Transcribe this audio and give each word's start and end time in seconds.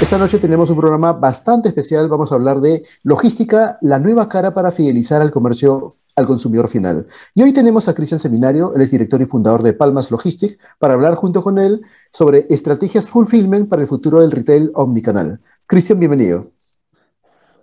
Esta 0.00 0.16
noche 0.16 0.38
tenemos 0.38 0.70
un 0.70 0.78
programa 0.78 1.12
bastante 1.12 1.68
especial. 1.68 2.08
Vamos 2.08 2.32
a 2.32 2.34
hablar 2.34 2.62
de 2.62 2.84
logística, 3.02 3.76
la 3.82 3.98
nueva 3.98 4.30
cara 4.30 4.54
para 4.54 4.72
fidelizar 4.72 5.20
al 5.20 5.30
comercio 5.30 5.94
al 6.16 6.26
consumidor 6.26 6.68
final. 6.68 7.06
Y 7.34 7.42
hoy 7.42 7.52
tenemos 7.52 7.86
a 7.86 7.94
Cristian 7.94 8.18
Seminario, 8.18 8.72
él 8.74 8.80
es 8.80 8.90
director 8.90 9.20
y 9.20 9.26
fundador 9.26 9.62
de 9.62 9.74
Palmas 9.74 10.10
Logistic, 10.10 10.58
para 10.78 10.94
hablar 10.94 11.16
junto 11.16 11.42
con 11.42 11.58
él 11.58 11.82
sobre 12.12 12.46
estrategias 12.48 13.10
fulfillment 13.10 13.68
para 13.68 13.82
el 13.82 13.88
futuro 13.88 14.22
del 14.22 14.30
retail 14.30 14.70
omnicanal. 14.74 15.38
Cristian, 15.66 16.00
bienvenido. 16.00 16.46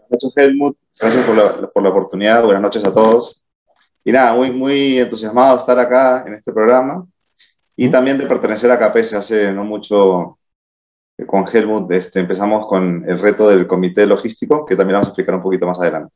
Buenas 0.07 0.23
noches, 0.23 0.37
Helmut. 0.37 0.77
Gracias 0.99 1.25
por 1.25 1.35
la, 1.35 1.69
por 1.71 1.81
la, 1.81 1.89
oportunidad. 1.89 2.43
Buenas 2.45 2.61
noches 2.61 2.85
a 2.85 2.93
todos. 2.93 3.43
Y 4.05 4.11
nada, 4.11 4.35
muy, 4.35 4.51
muy 4.51 4.99
entusiasmado 4.99 5.53
de 5.53 5.59
estar 5.59 5.79
acá 5.79 6.23
en 6.27 6.35
este 6.35 6.53
programa 6.53 7.03
y 7.75 7.89
también 7.89 8.19
de 8.19 8.27
pertenecer 8.27 8.69
a 8.71 8.77
CAPES 8.77 9.15
hace 9.15 9.51
no 9.51 9.63
mucho 9.63 10.36
con 11.25 11.45
Helmut 11.51 11.91
este, 11.91 12.19
empezamos 12.19 12.67
con 12.67 13.03
el 13.07 13.19
reto 13.19 13.49
del 13.49 13.65
comité 13.65 14.05
logístico, 14.05 14.65
que 14.65 14.75
también 14.75 14.95
vamos 14.95 15.07
a 15.07 15.11
explicar 15.11 15.35
un 15.35 15.41
poquito 15.41 15.65
más 15.65 15.79
adelante. 15.81 16.13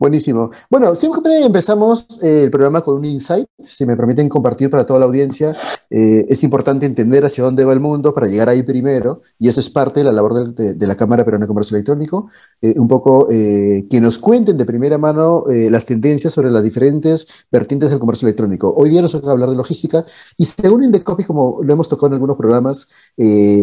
Buenísimo. 0.00 0.50
Bueno, 0.70 0.96
siempre 0.96 1.44
empezamos 1.44 2.06
eh, 2.22 2.44
el 2.44 2.50
programa 2.50 2.80
con 2.80 2.96
un 2.96 3.04
insight, 3.04 3.46
si 3.64 3.84
me 3.84 3.98
permiten 3.98 4.30
compartir 4.30 4.70
para 4.70 4.86
toda 4.86 4.98
la 4.98 5.04
audiencia. 5.04 5.54
Eh, 5.90 6.24
es 6.30 6.42
importante 6.42 6.86
entender 6.86 7.22
hacia 7.26 7.44
dónde 7.44 7.66
va 7.66 7.74
el 7.74 7.80
mundo 7.80 8.14
para 8.14 8.26
llegar 8.26 8.48
ahí 8.48 8.62
primero, 8.62 9.20
y 9.38 9.50
eso 9.50 9.60
es 9.60 9.68
parte 9.68 10.00
de 10.00 10.04
la 10.04 10.12
labor 10.12 10.54
de, 10.54 10.86
la 10.86 10.96
Cámara 10.96 11.22
Peruana 11.22 11.44
de 11.44 11.48
Comercio 11.48 11.76
Electrónico. 11.76 12.30
Eh, 12.62 12.72
un 12.78 12.88
poco 12.88 13.28
que 13.28 14.00
nos 14.00 14.18
cuenten 14.18 14.56
de 14.56 14.64
primera 14.64 14.96
mano 14.96 15.44
las 15.46 15.84
tendencias 15.84 16.32
sobre 16.32 16.50
las 16.50 16.62
diferentes 16.62 17.26
vertientes 17.52 17.90
del 17.90 17.98
comercio 17.98 18.26
electrónico. 18.26 18.72
Hoy 18.74 18.88
día 18.88 19.02
nos 19.02 19.12
toca 19.12 19.30
hablar 19.30 19.50
de 19.50 19.56
logística, 19.56 20.06
y 20.38 20.46
según 20.46 20.82
Indecopy, 20.82 21.24
como 21.24 21.58
lo 21.62 21.74
hemos 21.74 21.90
tocado 21.90 22.06
en 22.06 22.12
algunos 22.14 22.38
programas, 22.38 22.88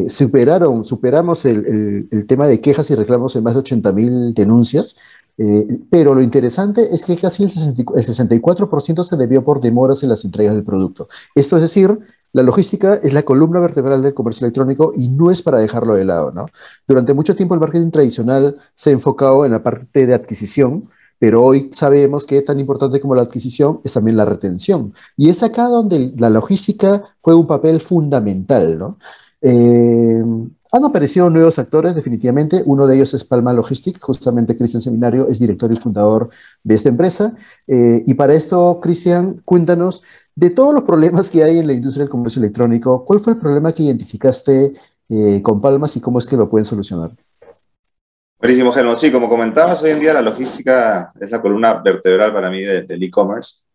superaron, 0.07 0.85
superamos 0.85 1.45
el, 1.45 2.07
el, 2.11 2.27
tema 2.27 2.47
de 2.47 2.61
quejas 2.61 2.91
y 2.91 2.95
reclamos 2.95 3.35
en 3.35 3.43
más 3.43 3.55
de 3.55 3.61
80 3.61 3.91
mil 3.93 4.33
denuncias. 4.35 4.97
Eh, 5.37 5.67
pero 5.89 6.15
lo 6.15 6.21
interesante 6.21 6.93
es 6.93 7.05
que 7.05 7.15
casi 7.15 7.43
el, 7.43 7.51
64% 7.51 9.03
se 9.03 9.15
debió 9.15 9.43
por 9.43 9.61
demoras 9.61 10.01
en 10.03 10.09
las 10.09 10.25
entregas 10.25 10.55
del 10.55 10.63
producto. 10.63 11.09
Esto 11.35 11.57
es 11.57 11.61
decir, 11.61 11.99
la 12.33 12.43
logística 12.43 12.95
es 12.95 13.13
la 13.13 13.23
columna 13.23 13.59
vertebral 13.59 14.01
del 14.01 14.13
comercio 14.13 14.45
electrónico 14.45 14.91
y 14.95 15.07
no 15.09 15.31
es 15.31 15.41
para 15.41 15.59
dejarlo 15.59 15.95
de 15.95 16.05
lado. 16.05 16.31
¿no? 16.31 16.47
Durante 16.87 17.13
mucho 17.13 17.35
tiempo 17.35 17.53
el 17.53 17.61
marketing 17.61 17.91
tradicional 17.91 18.57
se 18.75 18.89
ha 18.89 18.93
enfocado 18.93 19.45
en 19.45 19.51
la 19.51 19.63
parte 19.63 20.07
de 20.07 20.13
adquisición, 20.13 20.89
pero 21.19 21.43
hoy 21.43 21.71
sabemos 21.73 22.25
que 22.25 22.41
tan 22.41 22.59
importante 22.59 22.99
como 22.99 23.15
la 23.15 23.23
adquisición 23.23 23.79
es 23.83 23.93
también 23.93 24.17
la 24.17 24.25
retención. 24.25 24.93
Y 25.15 25.29
es 25.29 25.41
acá 25.43 25.67
donde 25.67 26.13
la 26.17 26.29
logística 26.29 27.03
juega 27.21 27.39
un 27.39 27.47
papel 27.47 27.79
fundamental. 27.79 28.77
¿no? 28.77 28.97
Eh, 29.41 30.23
han 30.71 30.85
aparecido 30.85 31.29
nuevos 31.29 31.59
actores, 31.59 31.95
definitivamente. 31.95 32.61
Uno 32.65 32.87
de 32.87 32.95
ellos 32.95 33.13
es 33.13 33.23
Palma 33.23 33.53
Logistic. 33.53 33.99
Justamente 33.99 34.57
Cristian 34.57 34.81
Seminario 34.81 35.27
es 35.27 35.39
director 35.39 35.71
y 35.71 35.77
fundador 35.77 36.29
de 36.63 36.75
esta 36.75 36.89
empresa. 36.89 37.35
Eh, 37.67 38.03
y 38.05 38.13
para 38.15 38.33
esto, 38.33 38.79
Cristian, 38.81 39.41
cuéntanos 39.45 40.03
de 40.35 40.49
todos 40.49 40.73
los 40.73 40.83
problemas 40.83 41.29
que 41.29 41.43
hay 41.43 41.59
en 41.59 41.67
la 41.67 41.73
industria 41.73 42.03
del 42.03 42.11
comercio 42.11 42.41
electrónico. 42.41 43.05
¿Cuál 43.05 43.19
fue 43.19 43.33
el 43.33 43.39
problema 43.39 43.73
que 43.73 43.83
identificaste 43.83 44.73
eh, 45.09 45.41
con 45.41 45.61
Palmas 45.61 45.95
y 45.95 46.01
cómo 46.01 46.19
es 46.19 46.25
que 46.25 46.37
lo 46.37 46.49
pueden 46.49 46.65
solucionar? 46.65 47.11
Buenísimo, 48.39 48.71
Germán. 48.71 48.97
Sí, 48.97 49.11
como 49.11 49.29
comentabas, 49.29 49.81
hoy 49.81 49.91
en 49.91 49.99
día 49.99 50.13
la 50.13 50.21
logística 50.21 51.11
es 51.19 51.31
la 51.31 51.41
columna 51.41 51.73
vertebral 51.75 52.31
para 52.31 52.51
mí 52.51 52.61
del 52.61 53.01
e-commerce. 53.01 53.66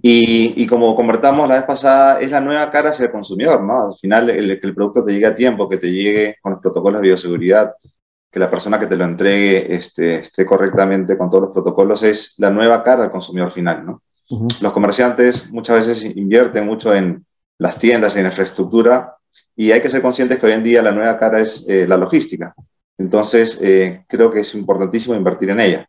Y, 0.00 0.66
como 0.66 0.96
convertamos 0.96 1.46
la 1.46 1.56
vez 1.56 1.64
pasada, 1.64 2.20
es 2.20 2.30
la 2.30 2.40
nueva 2.40 2.70
cara 2.70 2.90
hacia 2.90 3.06
el 3.06 3.12
consumidor, 3.12 3.62
¿no? 3.62 3.88
Al 3.88 3.94
final, 3.94 4.30
el, 4.30 4.58
que 4.58 4.66
el 4.66 4.74
producto 4.74 5.04
te 5.04 5.12
llegue 5.12 5.26
a 5.26 5.34
tiempo, 5.34 5.68
que 5.68 5.76
te 5.76 5.92
llegue 5.92 6.36
con 6.40 6.52
los 6.52 6.62
protocolos 6.62 7.00
de 7.00 7.08
bioseguridad, 7.08 7.74
que 8.30 8.38
la 8.38 8.50
persona 8.50 8.80
que 8.80 8.86
te 8.86 8.96
lo 8.96 9.04
entregue 9.04 9.74
este, 9.74 10.20
esté 10.20 10.46
correctamente 10.46 11.18
con 11.18 11.28
todos 11.28 11.44
los 11.44 11.52
protocolos, 11.52 12.02
es 12.02 12.34
la 12.38 12.50
nueva 12.50 12.82
cara 12.82 13.04
al 13.04 13.10
consumidor 13.10 13.52
final, 13.52 13.84
¿no? 13.84 14.02
Los 14.60 14.72
comerciantes 14.72 15.52
muchas 15.52 15.86
veces 15.86 16.16
invierten 16.16 16.66
mucho 16.66 16.94
en 16.94 17.24
las 17.58 17.78
tiendas, 17.78 18.16
en 18.16 18.26
infraestructura, 18.26 19.14
y 19.54 19.72
hay 19.72 19.80
que 19.80 19.90
ser 19.90 20.02
conscientes 20.02 20.38
que 20.38 20.46
hoy 20.46 20.52
en 20.52 20.64
día 20.64 20.82
la 20.82 20.92
nueva 20.92 21.18
cara 21.18 21.40
es 21.40 21.66
eh, 21.68 21.86
la 21.86 21.96
logística. 21.96 22.54
Entonces, 22.98 23.60
eh, 23.62 24.04
creo 24.08 24.30
que 24.32 24.40
es 24.40 24.54
importantísimo 24.54 25.14
invertir 25.14 25.50
en 25.50 25.60
ella. 25.60 25.88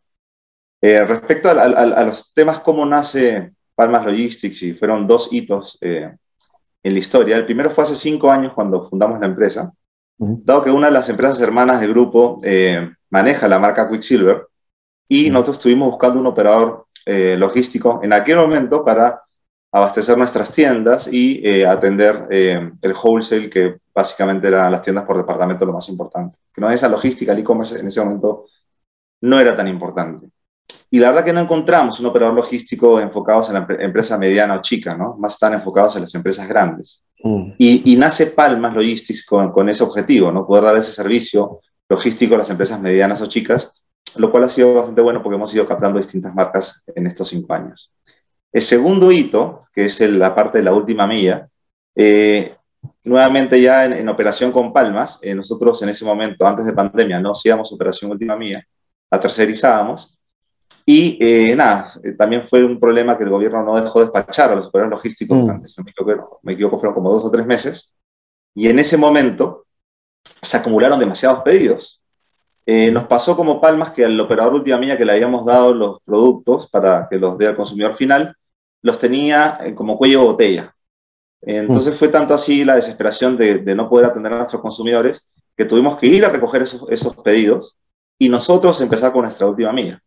Eh, 0.80 1.04
respecto 1.04 1.48
a, 1.48 1.52
a, 1.52 2.04
los 2.04 2.32
temas, 2.32 2.60
cómo 2.60 2.86
nace 2.86 3.52
Palmas 3.78 4.04
Logistics 4.04 4.60
y 4.64 4.74
fueron 4.74 5.06
dos 5.06 5.32
hitos 5.32 5.78
eh, 5.80 6.12
en 6.82 6.92
la 6.92 6.98
historia. 6.98 7.36
El 7.36 7.44
primero 7.44 7.70
fue 7.70 7.84
hace 7.84 7.94
cinco 7.94 8.28
años 8.28 8.52
cuando 8.52 8.88
fundamos 8.88 9.20
la 9.20 9.26
empresa, 9.26 9.72
dado 10.18 10.64
que 10.64 10.70
una 10.72 10.88
de 10.88 10.94
las 10.94 11.08
empresas 11.08 11.40
hermanas 11.40 11.80
del 11.80 11.90
grupo 11.90 12.40
eh, 12.42 12.90
maneja 13.08 13.46
la 13.46 13.60
marca 13.60 13.88
Quicksilver 13.88 14.48
y 15.06 15.30
nosotros 15.30 15.58
estuvimos 15.58 15.90
buscando 15.90 16.18
un 16.18 16.26
operador 16.26 16.86
eh, 17.06 17.36
logístico 17.38 18.00
en 18.02 18.12
aquel 18.12 18.38
momento 18.38 18.84
para 18.84 19.22
abastecer 19.70 20.18
nuestras 20.18 20.50
tiendas 20.50 21.08
y 21.12 21.62
atender 21.62 22.26
el 22.30 22.94
wholesale, 23.00 23.48
que 23.48 23.76
básicamente 23.94 24.48
eran 24.48 24.72
las 24.72 24.82
tiendas 24.82 25.04
por 25.04 25.18
departamento 25.18 25.64
lo 25.64 25.74
más 25.74 25.88
importante. 25.88 26.40
Que 26.52 26.60
no 26.60 26.68
esa 26.68 26.88
logística, 26.88 27.30
el 27.30 27.38
e-commerce 27.38 27.78
en 27.78 27.86
ese 27.86 28.00
momento 28.00 28.46
no 29.20 29.38
era 29.38 29.54
tan 29.54 29.68
importante. 29.68 30.30
Y 30.90 30.98
la 30.98 31.08
verdad 31.08 31.24
que 31.24 31.32
no 31.32 31.40
encontramos 31.40 32.00
un 32.00 32.06
operador 32.06 32.34
logístico 32.34 32.98
enfocados 32.98 33.48
en 33.50 33.54
la 33.54 33.66
empresa 33.80 34.16
mediana 34.16 34.54
o 34.54 34.62
chica, 34.62 34.96
¿no? 34.96 35.16
Más 35.18 35.34
están 35.34 35.52
enfocados 35.54 35.96
en 35.96 36.02
las 36.02 36.14
empresas 36.14 36.48
grandes. 36.48 37.04
Mm. 37.22 37.52
Y, 37.58 37.96
nace 37.96 38.28
Palmas 38.28 38.74
Logistics 38.74 39.24
con, 39.24 39.52
con, 39.52 39.68
ese 39.68 39.82
objetivo, 39.82 40.32
¿no? 40.32 40.46
Poder 40.46 40.64
dar 40.64 40.76
ese 40.76 40.92
servicio 40.92 41.60
logístico 41.88 42.34
a 42.34 42.38
las 42.38 42.50
empresas 42.50 42.80
medianas 42.80 43.20
o 43.20 43.26
chicas, 43.26 43.72
lo 44.16 44.30
cual 44.30 44.44
ha 44.44 44.48
sido 44.48 44.74
bastante 44.74 45.02
bueno 45.02 45.22
porque 45.22 45.36
hemos 45.36 45.54
ido 45.54 45.66
captando 45.66 45.98
distintas 45.98 46.34
marcas 46.34 46.84
en 46.94 47.06
estos 47.06 47.28
cinco 47.28 47.52
años. 47.52 47.92
El 48.52 48.62
segundo 48.62 49.12
hito, 49.12 49.66
que 49.74 49.86
es 49.86 50.00
la 50.00 50.34
parte 50.34 50.58
de 50.58 50.64
la 50.64 50.72
última 50.72 51.06
milla, 51.06 51.48
eh, 51.94 52.56
nuevamente 53.04 53.60
ya 53.60 53.84
en, 53.84 54.08
operación 54.08 54.52
con 54.52 54.72
Palmas, 54.72 55.18
eh, 55.22 55.34
nosotros 55.34 55.82
en 55.82 55.90
ese 55.90 56.04
momento, 56.04 56.46
antes 56.46 56.64
de 56.64 56.72
pandemia, 56.72 57.20
no 57.20 57.32
hacíamos 57.32 57.72
operación 57.72 58.10
última 58.10 58.36
milla, 58.36 58.64
la 59.10 59.20
tercerizábamos 59.20 60.17
y 60.90 61.18
eh, 61.20 61.54
nada, 61.54 61.86
eh, 62.02 62.12
también 62.12 62.48
fue 62.48 62.64
un 62.64 62.80
problema 62.80 63.18
que 63.18 63.22
el 63.22 63.28
gobierno 63.28 63.62
no 63.62 63.78
dejó 63.78 64.00
despachar 64.00 64.52
a 64.52 64.54
los 64.54 64.68
operadores 64.68 64.96
logísticos 64.96 65.36
mm. 65.36 65.40
durante, 65.42 65.68
me 66.44 66.52
equivoco, 66.54 66.78
fueron 66.78 66.94
como 66.94 67.12
dos 67.12 67.26
o 67.26 67.30
tres 67.30 67.44
meses. 67.44 67.94
Y 68.54 68.70
en 68.70 68.78
ese 68.78 68.96
momento 68.96 69.66
se 70.40 70.56
acumularon 70.56 70.98
demasiados 70.98 71.40
pedidos. 71.40 72.00
Eh, 72.64 72.90
nos 72.90 73.06
pasó 73.06 73.36
como 73.36 73.60
palmas 73.60 73.90
que 73.90 74.02
al 74.02 74.18
operador 74.18 74.54
última 74.54 74.78
mía 74.78 74.96
que 74.96 75.04
le 75.04 75.12
habíamos 75.12 75.44
dado 75.44 75.74
los 75.74 76.00
productos 76.06 76.70
para 76.70 77.06
que 77.10 77.18
los 77.18 77.36
dé 77.36 77.48
al 77.48 77.56
consumidor 77.56 77.94
final, 77.94 78.34
los 78.80 78.98
tenía 78.98 79.60
como 79.74 79.98
cuello 79.98 80.24
botella. 80.24 80.74
Entonces 81.42 81.96
mm. 81.96 81.98
fue 81.98 82.08
tanto 82.08 82.32
así 82.32 82.64
la 82.64 82.76
desesperación 82.76 83.36
de, 83.36 83.58
de, 83.58 83.74
no 83.74 83.90
poder 83.90 84.06
atender 84.06 84.32
a 84.32 84.38
nuestros 84.38 84.62
consumidores 84.62 85.28
que 85.54 85.66
tuvimos 85.66 85.98
que 85.98 86.06
ir 86.06 86.24
a 86.24 86.30
recoger 86.30 86.62
esos, 86.62 86.86
esos 86.88 87.14
pedidos 87.16 87.76
y 88.18 88.30
nosotros 88.30 88.80
empezar 88.80 89.12
con 89.12 89.20
nuestra 89.20 89.46
última 89.46 89.70
mía. 89.70 90.02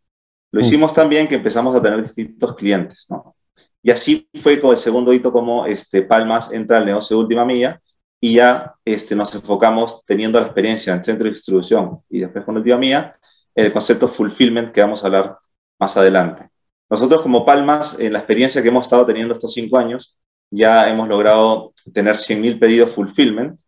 Lo 0.51 0.59
mm. 0.59 0.63
hicimos 0.63 0.93
también 0.93 1.27
que 1.27 1.35
empezamos 1.35 1.75
a 1.75 1.81
tener 1.81 2.01
distintos 2.01 2.55
clientes, 2.55 3.05
¿no? 3.09 3.35
Y 3.83 3.89
así 3.89 4.29
fue 4.41 4.59
como 4.59 4.73
el 4.73 4.77
segundo 4.77 5.11
hito 5.11 5.31
como 5.31 5.65
este, 5.65 6.03
Palmas 6.03 6.51
entra 6.53 6.77
al 6.77 6.85
negocio 6.85 7.17
de 7.17 7.23
última 7.23 7.45
milla 7.45 7.81
y 8.19 8.35
ya 8.35 8.75
este, 8.85 9.15
nos 9.15 9.33
enfocamos 9.33 10.05
teniendo 10.05 10.39
la 10.39 10.45
experiencia 10.45 10.93
en 10.93 11.03
centro 11.03 11.25
de 11.25 11.31
distribución 11.31 11.99
y 12.09 12.19
después 12.19 12.45
con 12.45 12.57
última 12.57 12.77
milla, 12.77 13.11
el 13.55 13.73
concepto 13.73 14.07
fulfillment 14.07 14.71
que 14.71 14.81
vamos 14.81 15.03
a 15.03 15.07
hablar 15.07 15.37
más 15.79 15.97
adelante. 15.97 16.47
Nosotros 16.89 17.21
como 17.23 17.45
Palmas, 17.45 17.99
en 17.99 18.13
la 18.13 18.19
experiencia 18.19 18.61
que 18.61 18.67
hemos 18.67 18.85
estado 18.85 19.05
teniendo 19.05 19.33
estos 19.33 19.53
cinco 19.53 19.79
años, 19.79 20.19
ya 20.51 20.87
hemos 20.89 21.07
logrado 21.07 21.73
tener 21.93 22.15
100.000 22.15 22.59
pedidos 22.59 22.91
fulfillment 22.91 23.59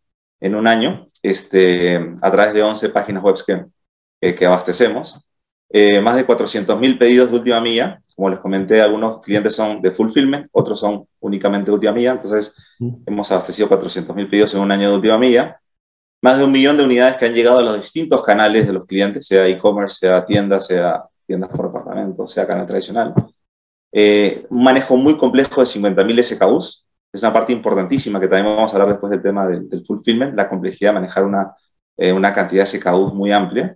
en 0.41 0.55
un 0.55 0.67
año 0.67 1.07
este, 1.21 2.13
a 2.21 2.31
través 2.31 2.53
de 2.53 2.61
11 2.61 2.89
páginas 2.89 3.23
web 3.23 3.35
que, 4.21 4.35
que 4.35 4.45
abastecemos. 4.45 5.25
Eh, 5.75 5.99
más 5.99 6.15
de 6.15 6.27
400.000 6.27 6.99
pedidos 6.99 7.31
de 7.31 7.37
última 7.37 7.59
milla. 7.59 7.99
Como 8.15 8.29
les 8.29 8.39
comenté, 8.39 8.79
algunos 8.79 9.21
clientes 9.23 9.55
son 9.55 9.81
de 9.81 9.89
fulfillment, 9.89 10.45
otros 10.51 10.79
son 10.79 11.07
únicamente 11.19 11.71
de 11.71 11.73
última 11.73 11.91
milla. 11.91 12.11
Entonces, 12.11 12.55
mm. 12.77 12.93
hemos 13.07 13.31
abastecido 13.31 13.67
400.000 13.67 14.29
pedidos 14.29 14.53
en 14.53 14.61
un 14.61 14.71
año 14.71 14.89
de 14.89 14.95
última 14.95 15.17
milla. 15.17 15.59
Más 16.21 16.37
de 16.37 16.45
un 16.45 16.51
millón 16.51 16.77
de 16.77 16.83
unidades 16.83 17.17
que 17.17 17.25
han 17.25 17.33
llegado 17.33 17.57
a 17.57 17.63
los 17.63 17.75
distintos 17.81 18.21
canales 18.21 18.67
de 18.67 18.73
los 18.73 18.85
clientes, 18.85 19.25
sea 19.25 19.47
e-commerce, 19.47 19.97
sea 19.97 20.23
tiendas, 20.23 20.67
sea 20.67 21.03
tiendas 21.25 21.49
por 21.49 21.65
departamento, 21.65 22.27
sea 22.27 22.45
canal 22.45 22.67
tradicional. 22.67 23.15
Eh, 23.91 24.45
un 24.51 24.63
manejo 24.63 24.95
muy 24.95 25.17
complejo 25.17 25.61
de 25.61 25.67
50.000 25.67 26.23
SKUs. 26.23 26.85
Es 27.11 27.23
una 27.23 27.33
parte 27.33 27.51
importantísima 27.51 28.19
que 28.19 28.27
también 28.27 28.55
vamos 28.55 28.71
a 28.71 28.75
hablar 28.75 28.89
después 28.89 29.09
del 29.09 29.23
tema 29.23 29.47
del, 29.47 29.83
fulfillment, 29.87 30.35
la 30.35 30.47
complejidad 30.47 30.91
de 30.91 30.99
manejar 30.99 31.25
una, 31.25 31.55
eh, 31.97 32.13
una 32.13 32.31
cantidad 32.31 32.61
de 32.61 32.77
SKUs 32.77 33.11
muy 33.11 33.31
amplia. 33.31 33.75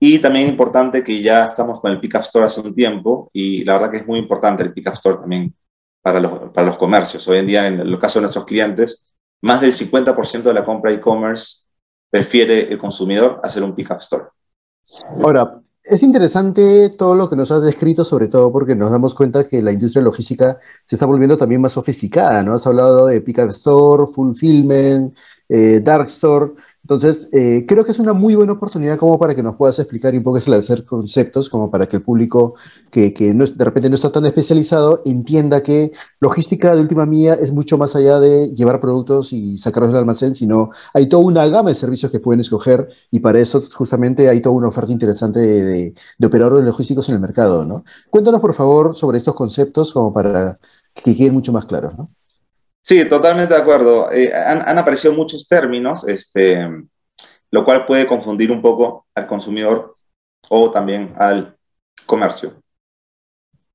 Y 0.00 0.18
también 0.20 0.48
importante 0.48 1.02
que 1.02 1.20
ya 1.20 1.46
estamos 1.46 1.80
con 1.80 1.90
el 1.90 2.00
Pickup 2.00 2.22
Store 2.22 2.46
hace 2.46 2.60
un 2.60 2.74
tiempo 2.74 3.30
y 3.32 3.64
la 3.64 3.74
verdad 3.74 3.90
que 3.90 3.96
es 3.98 4.06
muy 4.06 4.18
importante 4.18 4.62
el 4.62 4.72
Pickup 4.72 4.94
Store 4.94 5.18
también 5.18 5.54
para 6.00 6.20
los, 6.20 6.50
para 6.52 6.68
los 6.68 6.78
comercios. 6.78 7.26
Hoy 7.26 7.38
en 7.38 7.46
día, 7.46 7.66
en 7.66 7.80
el 7.80 7.98
caso 7.98 8.18
de 8.18 8.22
nuestros 8.22 8.44
clientes, 8.44 9.06
más 9.42 9.60
del 9.60 9.72
50% 9.72 10.42
de 10.42 10.54
la 10.54 10.64
compra 10.64 10.92
e-commerce 10.92 11.66
prefiere 12.10 12.72
el 12.72 12.78
consumidor 12.78 13.40
hacer 13.42 13.62
un 13.62 13.74
Pickup 13.74 13.98
Store. 13.98 14.24
Ahora, 15.20 15.60
es 15.82 16.02
interesante 16.02 16.90
todo 16.90 17.14
lo 17.14 17.30
que 17.30 17.36
nos 17.36 17.50
has 17.50 17.62
descrito, 17.62 18.04
sobre 18.04 18.28
todo 18.28 18.52
porque 18.52 18.74
nos 18.74 18.90
damos 18.90 19.14
cuenta 19.14 19.46
que 19.46 19.62
la 19.62 19.72
industria 19.72 20.02
logística 20.02 20.58
se 20.84 20.96
está 20.96 21.06
volviendo 21.06 21.38
también 21.38 21.60
más 21.62 21.72
sofisticada, 21.72 22.42
¿no? 22.42 22.54
Has 22.54 22.66
hablado 22.66 23.06
de 23.06 23.20
Pickup 23.20 23.50
Store, 23.50 24.04
Fulfillment, 24.12 25.16
eh, 25.48 25.80
Dark 25.82 26.08
Store. 26.08 26.52
Entonces, 26.88 27.28
eh, 27.32 27.66
creo 27.68 27.84
que 27.84 27.92
es 27.92 27.98
una 27.98 28.14
muy 28.14 28.34
buena 28.34 28.54
oportunidad 28.54 28.96
como 28.96 29.18
para 29.18 29.34
que 29.34 29.42
nos 29.42 29.56
puedas 29.56 29.78
explicar 29.78 30.14
y 30.14 30.18
un 30.18 30.24
poco 30.24 30.38
esclarecer 30.38 30.86
conceptos, 30.86 31.50
como 31.50 31.70
para 31.70 31.86
que 31.86 31.96
el 31.96 32.02
público 32.02 32.54
que, 32.90 33.12
que 33.12 33.34
no, 33.34 33.44
de 33.44 33.62
repente 33.62 33.90
no 33.90 33.94
está 33.94 34.10
tan 34.10 34.24
especializado 34.24 35.02
entienda 35.04 35.62
que 35.62 35.92
logística 36.18 36.74
de 36.74 36.80
última 36.80 37.04
mía 37.04 37.34
es 37.34 37.52
mucho 37.52 37.76
más 37.76 37.94
allá 37.94 38.18
de 38.20 38.54
llevar 38.54 38.80
productos 38.80 39.34
y 39.34 39.58
sacarlos 39.58 39.90
del 39.90 39.98
almacén, 39.98 40.34
sino 40.34 40.70
hay 40.94 41.10
toda 41.10 41.24
una 41.24 41.46
gama 41.46 41.68
de 41.68 41.74
servicios 41.74 42.10
que 42.10 42.20
pueden 42.20 42.40
escoger 42.40 42.88
y 43.10 43.20
para 43.20 43.38
eso 43.38 43.62
justamente 43.74 44.30
hay 44.30 44.40
toda 44.40 44.56
una 44.56 44.68
oferta 44.68 44.90
interesante 44.90 45.40
de, 45.40 45.94
de, 46.16 46.26
operadores 46.26 46.64
logísticos 46.64 47.06
en 47.10 47.16
el 47.16 47.20
mercado, 47.20 47.66
¿no? 47.66 47.84
Cuéntanos, 48.08 48.40
por 48.40 48.54
favor, 48.54 48.96
sobre 48.96 49.18
estos 49.18 49.34
conceptos 49.34 49.92
como 49.92 50.14
para 50.14 50.58
que 50.94 51.14
queden 51.14 51.34
mucho 51.34 51.52
más 51.52 51.66
claros, 51.66 51.98
¿no? 51.98 52.10
Sí, 52.82 53.08
totalmente 53.08 53.54
de 53.54 53.60
acuerdo. 53.60 54.10
Eh, 54.12 54.32
han, 54.32 54.78
aparecido 54.78 55.12
muchos 55.12 55.46
términos, 55.46 56.08
este, 56.08 56.66
lo 57.50 57.64
cual 57.64 57.84
puede 57.86 58.06
confundir 58.06 58.50
un 58.50 58.62
poco 58.62 59.06
al 59.14 59.26
consumidor 59.26 59.94
o 60.48 60.70
también 60.70 61.14
al 61.18 61.56
comercio. 62.06 62.62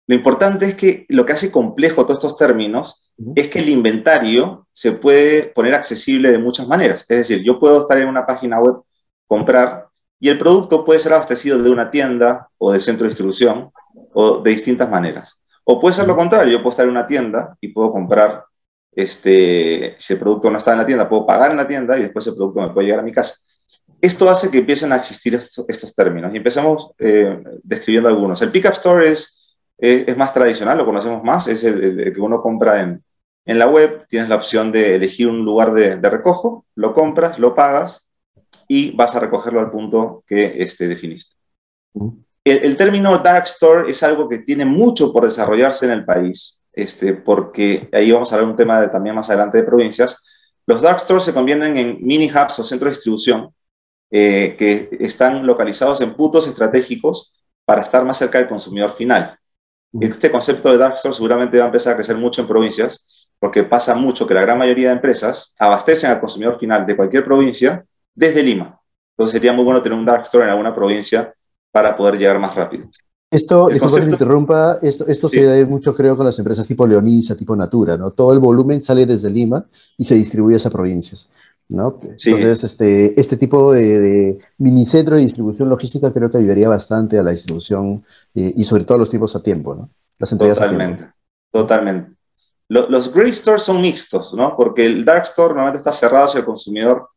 Lo 0.08 0.16
importante 0.16 0.66
es 0.66 0.76
que 0.76 1.06
lo 1.10 1.26
que 1.26 1.34
hace 1.34 1.52
complejo 1.52 2.06
todos 2.06 2.18
estos 2.18 2.38
términos 2.38 3.10
es 3.36 3.48
que 3.48 3.60
el 3.60 3.70
inventario 3.70 4.68
se 4.74 4.92
puede 4.92 5.44
poner 5.44 5.76
accesible 5.76 6.32
de 6.32 6.40
muchas 6.40 6.68
maneras. 6.68 7.04
Es 7.04 7.18
decir, 7.18 7.44
yo 7.44 7.60
puedo 7.60 7.82
estar 7.82 7.98
en 8.00 8.10
una 8.10 8.26
página 8.26 8.60
web, 8.60 8.82
comprar, 9.28 9.88
y 10.20 10.30
el 10.30 10.40
producto 10.40 10.84
puede 10.84 11.00
ser 11.00 11.14
abastecido 11.14 11.62
de 11.62 11.70
una 11.70 11.92
tienda 11.92 12.50
o 12.58 12.72
de 12.72 12.80
centro 12.80 13.04
de 13.04 13.10
distribución 13.10 13.72
o 14.14 14.40
de 14.40 14.52
distintas 14.52 14.90
maneras. 14.90 15.44
O 15.64 15.80
puede 15.80 15.94
ser 15.96 16.08
lo 16.08 16.16
contrario, 16.16 16.52
yo 16.52 16.60
puedo 16.60 16.72
estar 16.72 16.86
en 16.86 16.92
una 16.92 17.08
tienda 17.08 17.56
y 17.62 17.70
puedo 17.70 17.92
comprar 17.92 18.46
este, 18.96 19.96
si 19.98 20.14
el 20.14 20.20
producto 20.20 20.50
no 20.50 20.58
está 20.58 20.72
en 20.74 20.80
la 20.80 20.86
tienda, 20.86 21.10
puedo 21.10 21.26
pagar 21.26 21.52
en 21.52 21.58
la 21.58 21.68
tienda 21.68 21.98
y 21.98 22.04
después 22.04 22.26
el 22.28 22.36
producto 22.36 22.62
me 22.62 22.70
puede 22.70 22.88
llegar 22.88 23.00
a 23.00 23.04
mi 23.04 23.12
casa. 23.12 23.36
Esto 24.02 24.30
hace 24.30 24.52
que 24.52 24.60
empiecen 24.60 24.92
a 24.92 24.98
existir 24.98 25.34
estos, 25.34 25.96
términos 25.96 26.34
y 26.34 26.38
empezamos 26.38 26.92
eh, 27.00 27.42
describiendo 27.64 28.10
algunos. 28.10 28.42
El 28.42 28.52
Pickup 28.52 28.74
Store 28.74 29.08
es, 29.10 29.58
es, 29.78 30.18
más 30.18 30.34
tradicional, 30.34 30.78
lo 30.78 30.86
conocemos 30.86 31.24
más, 31.24 31.48
es 31.48 31.64
el, 31.64 32.12
que 32.14 32.22
uno 32.22 32.42
compra 32.42 32.82
en, 32.82 33.04
en, 33.46 33.60
la 33.60 33.68
web, 33.68 34.06
tienes 34.08 34.30
la 34.30 34.36
opción 34.36 34.72
de 34.72 34.96
elegir 34.96 35.28
un 35.28 35.46
lugar 35.46 35.74
de, 35.74 35.98
de, 35.98 36.10
recojo, 36.10 36.66
lo 36.76 36.94
compras, 36.94 37.40
lo 37.40 37.56
pagas 37.56 38.06
y 38.68 38.92
vas 38.92 39.16
a 39.16 39.20
recogerlo 39.20 39.60
al 39.60 39.72
punto 39.72 40.24
que 40.28 40.62
este, 40.62 40.88
definiste. 40.88 41.36
El, 42.44 42.58
el 42.58 42.78
término 42.78 43.18
Dark 43.20 43.46
Store 43.46 43.90
es 43.90 44.04
algo 44.04 44.28
que 44.28 44.40
tiene 44.40 44.66
mucho 44.66 45.14
por 45.14 45.24
desarrollarse 45.24 45.86
en 45.86 45.92
el 45.94 46.06
país 46.06 46.63
este, 46.74 47.14
porque 47.14 47.90
ahí 47.92 48.12
vamos 48.12 48.34
a 48.34 48.38
ver 48.38 48.46
un 48.46 48.56
tema 48.56 48.82
de, 48.82 48.90
también 48.90 49.16
más 49.16 49.30
adelante 49.30 49.60
de 49.60 49.64
provincias. 49.64 50.24
Los 50.66 50.82
dark 50.82 51.00
stores 51.00 51.24
se 51.24 51.34
convierten 51.34 51.78
en 51.78 51.98
mini 52.02 52.30
hubs 52.30 52.60
o 52.60 52.64
centros 52.64 52.88
de 52.88 52.98
distribución 52.98 53.54
eh, 54.12 54.56
que 54.58 54.90
están 55.00 55.46
localizados 55.46 56.02
en 56.02 56.14
puntos 56.14 56.48
estratégicos 56.48 57.34
para 57.66 57.82
estar 57.82 58.04
más 58.04 58.18
cerca 58.18 58.38
del 58.38 58.48
consumidor 58.48 58.96
final. 58.96 59.38
Este 60.00 60.32
concepto 60.32 60.72
de 60.72 60.78
dark 60.78 60.96
store 60.96 61.14
seguramente 61.14 61.58
va 61.58 61.66
a 61.66 61.68
empezar 61.68 61.94
a 61.94 61.96
crecer 61.96 62.18
mucho 62.18 62.42
en 62.42 62.48
provincias, 62.48 63.32
porque 63.38 63.64
pasa 63.64 63.94
mucho 63.94 64.26
que 64.26 64.34
la 64.34 64.42
gran 64.42 64.58
mayoría 64.58 64.88
de 64.88 64.96
empresas 64.96 65.54
abastecen 65.60 66.10
al 66.10 66.20
consumidor 66.20 66.58
final 66.60 66.86
de 66.86 66.96
cualquier 66.96 67.24
provincia 67.24 67.86
desde 68.16 68.42
Lima. 68.42 68.80
Entonces 69.12 69.34
sería 69.34 69.54
muy 69.54 69.64
bueno 69.64 69.82
tener 69.82 69.98
un 69.98 70.06
dark 70.06 70.24
store 70.24 70.46
en 70.46 70.52
alguna 70.52 70.74
provincia 70.74 71.34
para 71.72 71.96
poder 71.96 72.18
llegar 72.18 72.40
más 72.40 72.56
rápido. 72.56 72.90
Esto, 73.34 73.68
disculpa 73.68 74.00
que 74.00 74.06
me 74.06 74.12
interrumpa, 74.12 74.78
esto, 74.84 75.08
esto 75.08 75.28
se 75.28 75.44
da 75.44 75.66
mucho 75.66 75.96
creo 75.96 76.16
con 76.16 76.26
las 76.26 76.38
empresas 76.38 76.68
tipo 76.68 76.86
Leonisa, 76.86 77.36
tipo 77.36 77.56
Natura, 77.56 77.98
¿no? 77.98 78.12
Todo 78.12 78.32
el 78.32 78.38
volumen 78.38 78.84
sale 78.84 79.08
desde 79.08 79.32
Lima 79.32 79.66
y 79.98 80.06
se 80.06 80.14
distribuye 80.14 80.54
a 80.54 80.58
esas 80.58 80.72
provincias, 80.72 81.32
¿no? 81.68 82.00
Entonces, 82.00 82.64
este, 82.64 83.20
este 83.20 83.36
tipo 83.38 83.74
de, 83.74 84.00
de 84.00 84.40
mini 84.60 84.86
centro 84.86 85.16
de 85.16 85.24
distribución 85.24 85.68
logística 85.68 86.14
creo 86.14 86.30
que 86.30 86.38
ayudaría 86.38 86.70
bastante 86.70 87.18
a 87.18 87.24
la 87.24 87.32
distribución 87.32 88.06
eh, 88.36 88.54
y 88.56 88.64
sobre 88.66 88.84
todo 88.84 88.98
a 88.98 89.00
los 89.00 89.10
tipos 89.10 89.36
a 89.36 89.42
tiempo, 89.42 89.74
¿no? 89.74 89.90
Las 90.20 90.32
entregas 90.32 90.60
totalmente, 90.60 90.94
a 90.94 90.98
tiempo. 90.98 91.16
Totalmente. 91.52 92.12
los 92.68 93.12
gray 93.12 93.34
stores 93.34 93.64
son 93.64 93.82
mixtos, 93.82 94.36
¿no? 94.36 94.56
Porque 94.56 94.86
el 94.86 95.04
dark 95.04 95.24
store 95.24 95.56
normalmente 95.56 95.80
está 95.80 95.92
cerrado 95.92 96.26
hacia 96.26 96.40
el 96.40 96.46
consumidor 96.46 97.10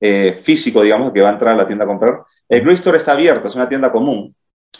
eh, 0.00 0.40
físico, 0.44 0.82
digamos, 0.82 1.12
que 1.12 1.20
va 1.20 1.30
a 1.30 1.32
entrar 1.32 1.54
a 1.54 1.56
la 1.56 1.66
tienda 1.66 1.84
a 1.84 1.88
comprar. 1.88 2.22
El 2.48 2.62
gray 2.62 2.76
store 2.76 2.96
está 2.96 3.10
abierto, 3.10 3.48
es 3.48 3.56
una 3.56 3.68
tienda 3.68 3.90
común 3.90 4.32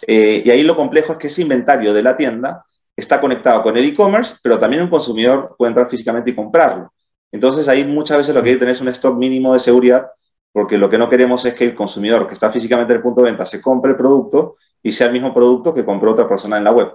eh, 0.06 0.42
y 0.44 0.50
ahí 0.50 0.62
lo 0.62 0.76
complejo 0.76 1.12
es 1.12 1.18
que 1.18 1.26
ese 1.28 1.42
inventario 1.42 1.92
de 1.92 2.02
la 2.02 2.16
tienda 2.16 2.64
está 2.96 3.20
conectado 3.20 3.62
con 3.62 3.76
el 3.76 3.84
e-commerce, 3.84 4.36
pero 4.42 4.58
también 4.58 4.82
un 4.82 4.88
consumidor 4.88 5.54
puede 5.58 5.70
entrar 5.70 5.88
físicamente 5.90 6.30
y 6.30 6.34
comprarlo. 6.34 6.92
Entonces 7.32 7.68
ahí 7.68 7.84
muchas 7.84 8.18
veces 8.18 8.34
lo 8.34 8.42
que 8.42 8.50
hay 8.50 8.54
que 8.54 8.60
tener 8.60 8.74
es 8.74 8.80
un 8.80 8.88
stock 8.88 9.16
mínimo 9.16 9.52
de 9.52 9.58
seguridad, 9.58 10.06
porque 10.52 10.78
lo 10.78 10.88
que 10.88 10.98
no 10.98 11.10
queremos 11.10 11.44
es 11.44 11.54
que 11.54 11.64
el 11.64 11.74
consumidor 11.74 12.28
que 12.28 12.34
está 12.34 12.52
físicamente 12.52 12.92
en 12.92 12.98
el 12.98 13.02
punto 13.02 13.22
de 13.22 13.30
venta 13.30 13.44
se 13.44 13.60
compre 13.60 13.90
el 13.90 13.96
producto 13.96 14.56
y 14.82 14.92
sea 14.92 15.08
el 15.08 15.12
mismo 15.12 15.34
producto 15.34 15.74
que 15.74 15.84
compró 15.84 16.12
otra 16.12 16.28
persona 16.28 16.58
en 16.58 16.64
la 16.64 16.72
web. 16.72 16.92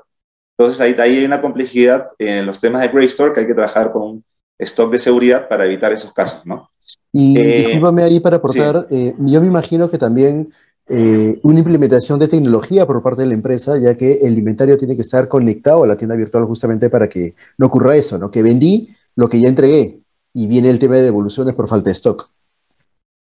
Entonces 0.57 0.79
ahí, 0.79 0.95
ahí 1.00 1.17
hay 1.17 1.25
una 1.25 1.41
complejidad 1.41 2.10
en 2.17 2.45
los 2.45 2.60
temas 2.60 2.81
de 2.81 2.88
Grey 2.89 3.07
Store 3.07 3.34
que 3.34 3.41
hay 3.41 3.48
que 3.48 3.53
trabajar 3.53 3.91
con 3.91 4.01
un 4.03 4.24
stock 4.57 4.91
de 4.91 5.00
seguridad 5.00 5.48
para 5.48 5.65
evitar 5.65 5.91
esos 5.91 6.13
casos, 6.13 6.45
¿no? 6.45 6.69
Y 7.12 7.38
eh, 7.39 7.81
ahí 8.03 8.19
para 8.19 8.38
aportar, 8.38 8.88
eh, 8.91 9.15
yo 9.17 9.41
me 9.41 9.48
imagino 9.48 9.89
que 9.89 9.98
también 9.98 10.53
eh, 10.89 11.39
una 11.43 11.60
implementación 11.60 12.19
de 12.19 12.27
tecnología 12.27 12.88
por 12.88 13.01
parte 13.03 13.22
de 13.22 13.27
la 13.27 13.36
empresa, 13.36 13.77
ya 13.77 13.96
que 13.96 14.13
el 14.13 14.38
inventario 14.38 14.77
tiene 14.77 14.96
que 14.96 15.01
estar 15.01 15.27
conectado 15.27 15.84
a 15.84 15.88
la 15.88 15.96
tienda 15.96 16.15
virtual 16.15 16.46
justamente 16.46 16.89
para 16.89 17.08
que 17.08 17.36
no 17.58 17.67
ocurra 17.67 17.96
eso, 17.96 18.17
¿no? 18.17 18.31
Que 18.31 18.41
vendí 18.41 18.89
lo 19.15 19.29
que 19.29 19.39
ya 19.39 19.48
entregué 19.48 20.00
y 20.34 20.48
viene 20.48 20.69
el 20.69 20.79
tema 20.79 20.96
de 20.96 21.03
devoluciones 21.03 21.53
por 21.53 21.67
falta 21.67 21.89
de 21.89 21.93
stock. 21.93 22.31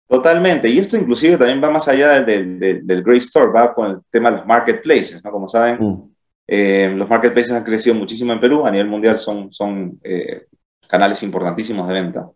Totalmente, 0.08 0.68
y 0.68 0.78
esto 0.78 0.96
inclusive 0.96 1.36
también 1.36 1.60
va 1.62 1.70
más 1.70 1.88
allá 1.88 2.20
del, 2.22 2.60
del, 2.60 2.86
del 2.86 3.02
Great 3.02 3.22
Store, 3.22 3.50
va 3.50 3.74
con 3.74 3.90
el 3.90 3.98
tema 4.10 4.30
de 4.30 4.36
los 4.36 4.46
marketplaces, 4.46 5.24
¿no? 5.24 5.32
Como 5.32 5.48
saben, 5.48 5.78
mm. 5.80 6.10
eh, 6.46 6.92
los 6.94 7.08
marketplaces 7.08 7.52
han 7.52 7.64
crecido 7.64 7.96
muchísimo 7.96 8.32
en 8.32 8.40
Perú, 8.40 8.64
a 8.64 8.70
nivel 8.70 8.86
mundial 8.86 9.18
son, 9.18 9.52
son 9.52 9.98
eh, 10.04 10.46
canales 10.88 11.22
importantísimos 11.24 11.88
de 11.88 11.94
venta. 11.94 12.30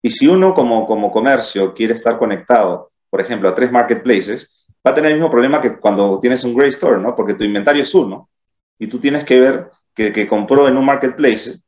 Y 0.00 0.10
si 0.10 0.28
uno 0.28 0.54
como, 0.54 0.86
como 0.86 1.10
comercio 1.10 1.74
quiere 1.74 1.94
estar 1.94 2.16
conectado, 2.18 2.92
por 3.10 3.20
ejemplo, 3.20 3.48
a 3.48 3.54
tres 3.54 3.72
marketplaces, 3.72 4.57
va 4.86 4.92
a 4.92 4.94
tener 4.94 5.12
el 5.12 5.18
mismo 5.18 5.30
problema 5.30 5.60
que 5.60 5.78
cuando 5.78 6.18
tienes 6.18 6.44
un 6.44 6.54
Grey 6.54 6.70
Store, 6.70 7.00
¿no? 7.00 7.14
Porque 7.14 7.34
tu 7.34 7.44
inventario 7.44 7.82
es 7.82 7.94
uno 7.94 8.28
y 8.78 8.86
tú 8.86 8.98
tienes 8.98 9.24
que 9.24 9.40
ver 9.40 9.70
que, 9.94 10.12
que 10.12 10.28
compró 10.28 10.68
en 10.68 10.76
un 10.76 10.84
marketplace 10.84 11.60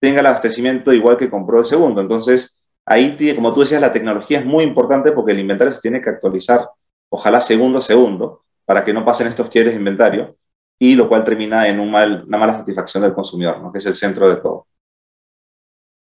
tenga 0.00 0.20
el 0.20 0.26
abastecimiento 0.26 0.92
igual 0.92 1.16
que 1.16 1.30
compró 1.30 1.58
el 1.58 1.64
segundo. 1.64 2.00
Entonces, 2.00 2.62
ahí, 2.84 3.16
como 3.34 3.52
tú 3.52 3.60
decías, 3.60 3.80
la 3.80 3.92
tecnología 3.92 4.38
es 4.38 4.46
muy 4.46 4.64
importante 4.64 5.12
porque 5.12 5.32
el 5.32 5.40
inventario 5.40 5.72
se 5.72 5.80
tiene 5.80 6.00
que 6.00 6.10
actualizar, 6.10 6.68
ojalá 7.08 7.40
segundo 7.40 7.78
a 7.78 7.82
segundo, 7.82 8.44
para 8.64 8.84
que 8.84 8.92
no 8.92 9.04
pasen 9.04 9.26
estos 9.26 9.48
quiebres 9.48 9.74
de 9.74 9.78
inventario, 9.78 10.36
y 10.78 10.94
lo 10.94 11.08
cual 11.08 11.24
termina 11.24 11.66
en 11.68 11.80
una 11.80 12.38
mala 12.38 12.56
satisfacción 12.56 13.02
del 13.02 13.14
consumidor, 13.14 13.60
¿no? 13.62 13.72
que 13.72 13.78
es 13.78 13.86
el 13.86 13.94
centro 13.94 14.28
de 14.28 14.36
todo. 14.36 14.66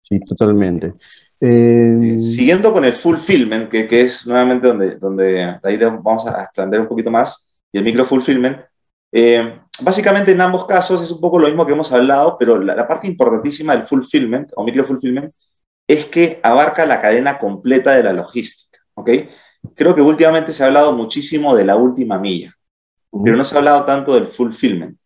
Sí, 0.02 0.18
totalmente. 0.20 0.94
Eh, 1.44 2.18
siguiendo 2.20 2.72
con 2.72 2.84
el 2.84 2.92
fulfillment, 2.92 3.68
que, 3.68 3.88
que 3.88 4.02
es 4.02 4.24
nuevamente 4.28 4.68
donde, 4.68 4.94
donde 4.94 5.58
ahí 5.64 5.76
vamos 5.76 6.24
a 6.28 6.44
expandir 6.44 6.78
un 6.78 6.86
poquito 6.86 7.10
más, 7.10 7.52
y 7.72 7.78
el 7.78 7.84
micro 7.84 8.04
fulfillment, 8.06 8.58
eh, 9.10 9.58
básicamente 9.82 10.30
en 10.30 10.40
ambos 10.40 10.66
casos 10.66 11.02
es 11.02 11.10
un 11.10 11.20
poco 11.20 11.40
lo 11.40 11.48
mismo 11.48 11.66
que 11.66 11.72
hemos 11.72 11.92
hablado, 11.92 12.36
pero 12.38 12.60
la, 12.60 12.86
parte 12.86 13.08
importantísima 13.08 13.74
del 13.74 13.88
fulfillment 13.88 14.52
o 14.54 14.62
micro 14.62 14.84
fulfillment 14.84 15.34
es 15.88 16.04
que 16.04 16.38
abarca 16.44 16.86
la 16.86 17.00
cadena 17.00 17.38
completa 17.40 17.92
de 17.92 18.04
la 18.04 18.12
logística. 18.12 18.78
¿ok? 18.94 19.10
Creo 19.74 19.96
que 19.96 20.02
últimamente 20.02 20.52
se 20.52 20.62
ha 20.62 20.68
hablado 20.68 20.92
muchísimo 20.92 21.56
de 21.56 21.64
la 21.64 21.74
última 21.74 22.20
milla, 22.20 22.54
pero 23.24 23.36
no 23.36 23.42
se 23.42 23.56
ha 23.56 23.58
hablado 23.58 23.84
tanto 23.84 24.14
del 24.14 24.28
fulfillment. 24.28 24.96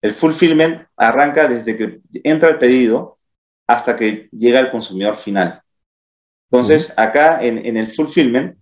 El 0.00 0.14
fulfillment 0.14 0.86
arranca 0.96 1.48
desde 1.48 1.76
que 1.76 2.00
entra 2.22 2.50
el 2.50 2.58
pedido 2.58 3.18
hasta 3.66 3.96
que 3.96 4.28
llega 4.32 4.60
al 4.60 4.70
consumidor 4.70 5.16
final. 5.16 5.61
Entonces, 6.52 6.92
acá 6.98 7.42
en, 7.42 7.64
en, 7.64 7.78
el 7.78 7.90
fulfillment, 7.90 8.58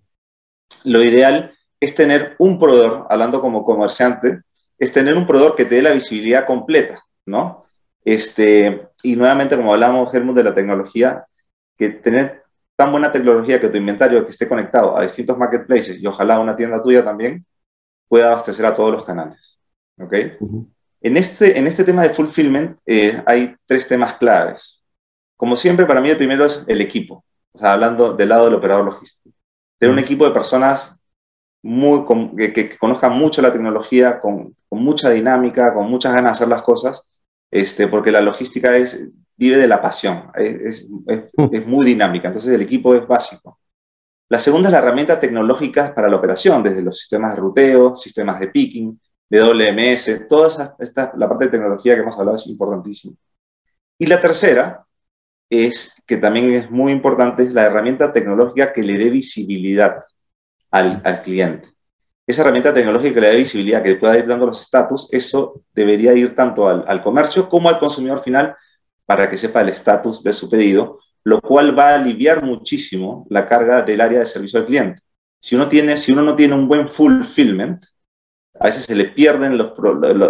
lo 0.85 1.03
ideal 1.03 1.53
es 1.81 1.93
tener 1.93 2.37
un 2.39 2.57
proveedor, 2.57 3.09
hablando 3.11 3.41
como 3.41 3.65
comerciante, 3.65 4.43
es 4.79 4.93
tener 4.93 5.17
un 5.17 5.27
proveedor 5.27 5.57
que 5.57 5.65
te 5.65 5.75
dé 5.75 5.83
la 5.83 5.91
visibilidad 5.93 6.47
completa, 6.47 7.03
¿no? 7.27 7.65
Este, 8.05 8.89
y 9.03 9.17
nuevamente, 9.17 9.57
como 9.57 9.73
hablamos, 9.73 10.15
Helmut, 10.15 10.37
de 10.37 10.45
la 10.45 10.55
tecnología, 10.55 11.27
que 11.77 11.91
tener 11.91 12.45
tan 12.77 12.93
buena 12.93 13.11
tecnología 13.11 13.61
que 13.61 13.69
tu 13.69 13.77
inventario 13.77 14.25
que 14.25 14.31
esté 14.31 14.47
conectado 14.47 14.97
a 14.97 15.03
distintos 15.03 15.37
marketplaces 15.37 16.01
y 16.01 16.07
ojalá 16.07 16.39
una 16.39 16.55
tienda 16.55 16.81
tuya 16.81 17.05
también 17.05 17.45
pueda 18.07 18.29
abastecer 18.29 18.67
a 18.67 18.77
todos 18.77 18.93
los 18.93 19.05
canales. 19.05 19.59
¿Ok? 19.99 20.15
en, 21.01 21.17
este, 21.17 21.59
en 21.59 21.67
este 21.67 21.83
tema 21.83 22.05
de 22.05 22.11
fulfillment 22.11 22.79
eh, 22.87 23.21
hay 23.27 23.57
tres 23.67 23.89
temas 23.89 24.15
claves. 24.15 24.85
Como 25.37 25.57
siempre, 25.57 25.87
para 25.87 26.01
mí 26.01 26.09
el 26.09 26.17
primero 26.17 26.45
es 26.45 26.65
el 26.69 26.81
equipo. 26.81 27.25
O 27.53 27.59
sea, 27.59 27.73
hablando 27.73 28.15
del 28.15 28.29
lado 28.29 28.45
del 28.45 28.55
operador 28.55 28.85
logístico. 28.85 29.35
Tener 29.79 29.93
un 29.93 29.99
equipo 29.99 30.25
de 30.25 30.33
personas 30.33 31.01
muy, 31.63 32.05
que, 32.53 32.77
conozcan 32.79 33.19
mucho 33.19 33.43
la 33.43 33.53
tecnología, 33.53 34.21
con, 34.21 34.57
con, 34.69 34.83
mucha 34.83 35.11
dinámica, 35.11 35.75
con 35.75 35.91
muchas 35.91 36.15
ganas 36.15 36.33
de 36.33 36.45
hacer 36.45 36.49
las 36.49 36.63
cosas, 36.63 37.11
este, 37.51 37.89
porque 37.89 38.13
la 38.13 38.21
logística 38.21 38.77
es, 38.77 39.09
vive 39.37 39.57
de 39.57 39.69
la 39.69 39.81
pasión, 39.81 40.31
es, 40.35 40.87
mm. 40.89 41.11
es, 41.53 41.67
muy 41.67 41.85
dinámica, 41.85 42.29
entonces 42.29 42.53
el 42.53 42.63
equipo 42.63 42.95
es 42.95 43.07
básico. 43.07 43.59
La 44.29 44.39
segunda 44.39 44.69
es 44.69 44.73
la 44.73 44.79
herramienta 44.79 45.19
tecnológica 45.19 45.95
para 45.95 46.09
la 46.09 46.17
operación, 46.17 46.63
desde 46.63 46.83
los 46.83 46.99
sistemas 46.99 47.35
de 47.35 47.41
ruteo, 47.41 47.97
sistemas 47.97 48.39
de 48.39 48.49
picking, 48.49 49.01
WMS, 49.31 50.27
toda 50.29 50.49
esa, 50.49 50.77
esta, 50.79 51.13
la 51.17 51.29
parte 51.29 51.47
de 51.47 51.53
tecnología 51.53 51.95
que 51.95 52.03
hemos 52.03 52.19
hablado 52.19 52.37
es 52.37 52.47
importantísima. 52.47 53.15
Y 53.99 54.07
la 54.07 54.21
tercera 54.21 54.85
es, 55.51 56.01
que 56.07 56.17
también 56.17 56.51
es 56.53 56.71
muy 56.71 56.93
importante, 56.93 57.43
es 57.43 57.53
la 57.53 57.65
herramienta 57.65 58.13
tecnológica 58.13 58.73
que 58.73 58.83
le 58.83 58.97
dé 58.97 59.11
visibilidad 59.11 60.05
al, 60.71 61.03
al 61.05 61.23
cliente. 61.23 61.69
Esa 62.27 62.43
herramienta 62.43 62.73
tecnológica 62.73 63.15
que 63.15 63.21
le 63.21 63.31
dé 63.31 63.37
visibilidad, 63.37 63.83
que 63.83 63.97
pueda 63.97 64.17
ir 64.17 64.27
dando 64.27 64.47
los 64.47 64.61
estatus, 64.61 65.09
eso 65.11 65.63
debería 65.75 66.15
ir 66.15 66.37
tanto 66.37 66.69
al, 66.69 66.85
al 66.87 67.03
comercio 67.03 67.49
como 67.49 67.69
al 67.69 67.81
consumidor 67.81 68.23
final 68.23 68.55
para 69.05 69.29
que 69.29 69.37
sepa 69.37 69.63
el 69.63 69.71
estatus 69.71 70.23
de 70.23 70.33
su 70.33 70.49
pedido, 70.49 71.01
lo 71.25 71.41
cual 71.41 71.77
va 71.77 71.91
a 71.91 71.95
aliviar 71.97 72.45
muchísimo 72.45 73.27
la 73.29 73.49
carga 73.49 73.83
del 73.83 74.01
área 74.01 74.21
de 74.21 74.27
servicio 74.27 74.61
al 74.61 74.67
cliente. 74.67 75.03
Si 75.41 75.57
uno, 75.57 75.69
tiene, 75.69 75.97
si 75.97 76.13
uno 76.13 76.23
no 76.23 76.37
tiene 76.37 76.55
un 76.55 76.69
buen 76.69 76.93
fulfillment, 76.93 77.83
a 78.61 78.67
veces 78.67 78.85
se 78.85 78.95
le 78.95 79.07
pierden 79.07 79.59
los, 79.59 79.73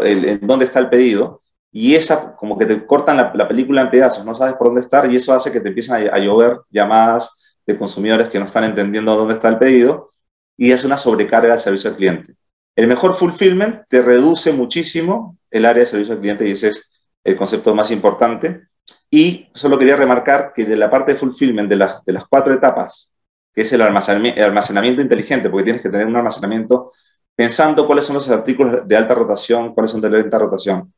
en 0.04 0.40
dónde 0.46 0.64
está 0.64 0.78
el 0.78 0.88
pedido 0.88 1.42
y 1.72 1.94
esa 1.94 2.34
como 2.36 2.58
que 2.58 2.66
te 2.66 2.84
cortan 2.86 3.16
la, 3.16 3.48
película 3.48 3.82
en 3.82 3.90
pedazos, 3.90 4.24
no 4.24 4.34
sabes 4.34 4.54
por 4.54 4.68
dónde 4.68 4.80
estar 4.80 5.10
y 5.10 5.16
eso 5.16 5.32
hace 5.32 5.52
que 5.52 5.60
te 5.60 5.68
empiecen 5.68 6.08
a, 6.12 6.18
llover 6.18 6.60
llamadas 6.70 7.56
de 7.66 7.78
consumidores 7.78 8.28
que 8.28 8.38
no 8.38 8.46
están 8.46 8.64
entendiendo 8.64 9.16
dónde 9.16 9.34
está 9.34 9.48
el 9.48 9.58
pedido 9.58 10.10
y 10.56 10.72
es 10.72 10.84
una 10.84 10.96
sobrecarga 10.96 11.52
al 11.52 11.60
servicio 11.60 11.90
al 11.90 11.96
cliente. 11.96 12.34
El 12.74 12.88
mejor 12.88 13.14
fulfillment 13.14 13.82
te 13.88 14.02
reduce 14.02 14.52
muchísimo 14.52 15.38
el 15.50 15.64
área 15.64 15.80
de 15.80 15.86
servicio 15.86 16.14
al 16.14 16.20
cliente 16.20 16.48
y 16.48 16.52
ese 16.52 16.68
es 16.68 16.90
el 17.24 17.36
concepto 17.36 17.74
más 17.74 17.90
importante. 17.90 18.62
Y 19.10 19.48
solo 19.54 19.78
quería 19.78 19.96
remarcar 19.96 20.52
que 20.54 20.64
de 20.64 20.76
la 20.76 20.90
parte 20.90 21.12
de 21.12 21.18
fulfillment 21.18 21.68
de 21.68 21.76
las, 21.76 22.04
de 22.04 22.12
las 22.12 22.26
cuatro 22.26 22.54
etapas, 22.54 23.14
que 23.52 23.62
es 23.62 23.72
el 23.72 23.82
almacenamiento, 23.82 24.38
el 24.38 24.46
almacenamiento 24.46 25.02
inteligente, 25.02 25.50
porque 25.50 25.64
tienes 25.64 25.82
que 25.82 25.90
tener 25.90 26.06
un 26.06 26.16
almacenamiento 26.16 26.92
pensando 27.34 27.86
cuáles 27.86 28.04
son 28.04 28.14
los 28.14 28.28
artículos 28.30 28.86
de 28.86 28.96
alta 28.96 29.14
rotación, 29.14 29.74
cuáles 29.74 29.90
son 29.90 30.00
de 30.00 30.08
alta 30.08 30.38
rotación. 30.38 30.92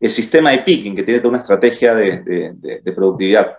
El 0.00 0.10
sistema 0.10 0.50
de 0.50 0.58
picking, 0.58 0.96
que 0.96 1.02
tiene 1.02 1.20
toda 1.20 1.30
una 1.30 1.38
estrategia 1.38 1.94
de, 1.94 2.20
de, 2.22 2.80
de, 2.82 2.92
productividad. 2.92 3.58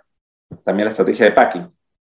También 0.62 0.86
la 0.86 0.90
estrategia 0.90 1.26
de 1.26 1.32
packing. 1.32 1.68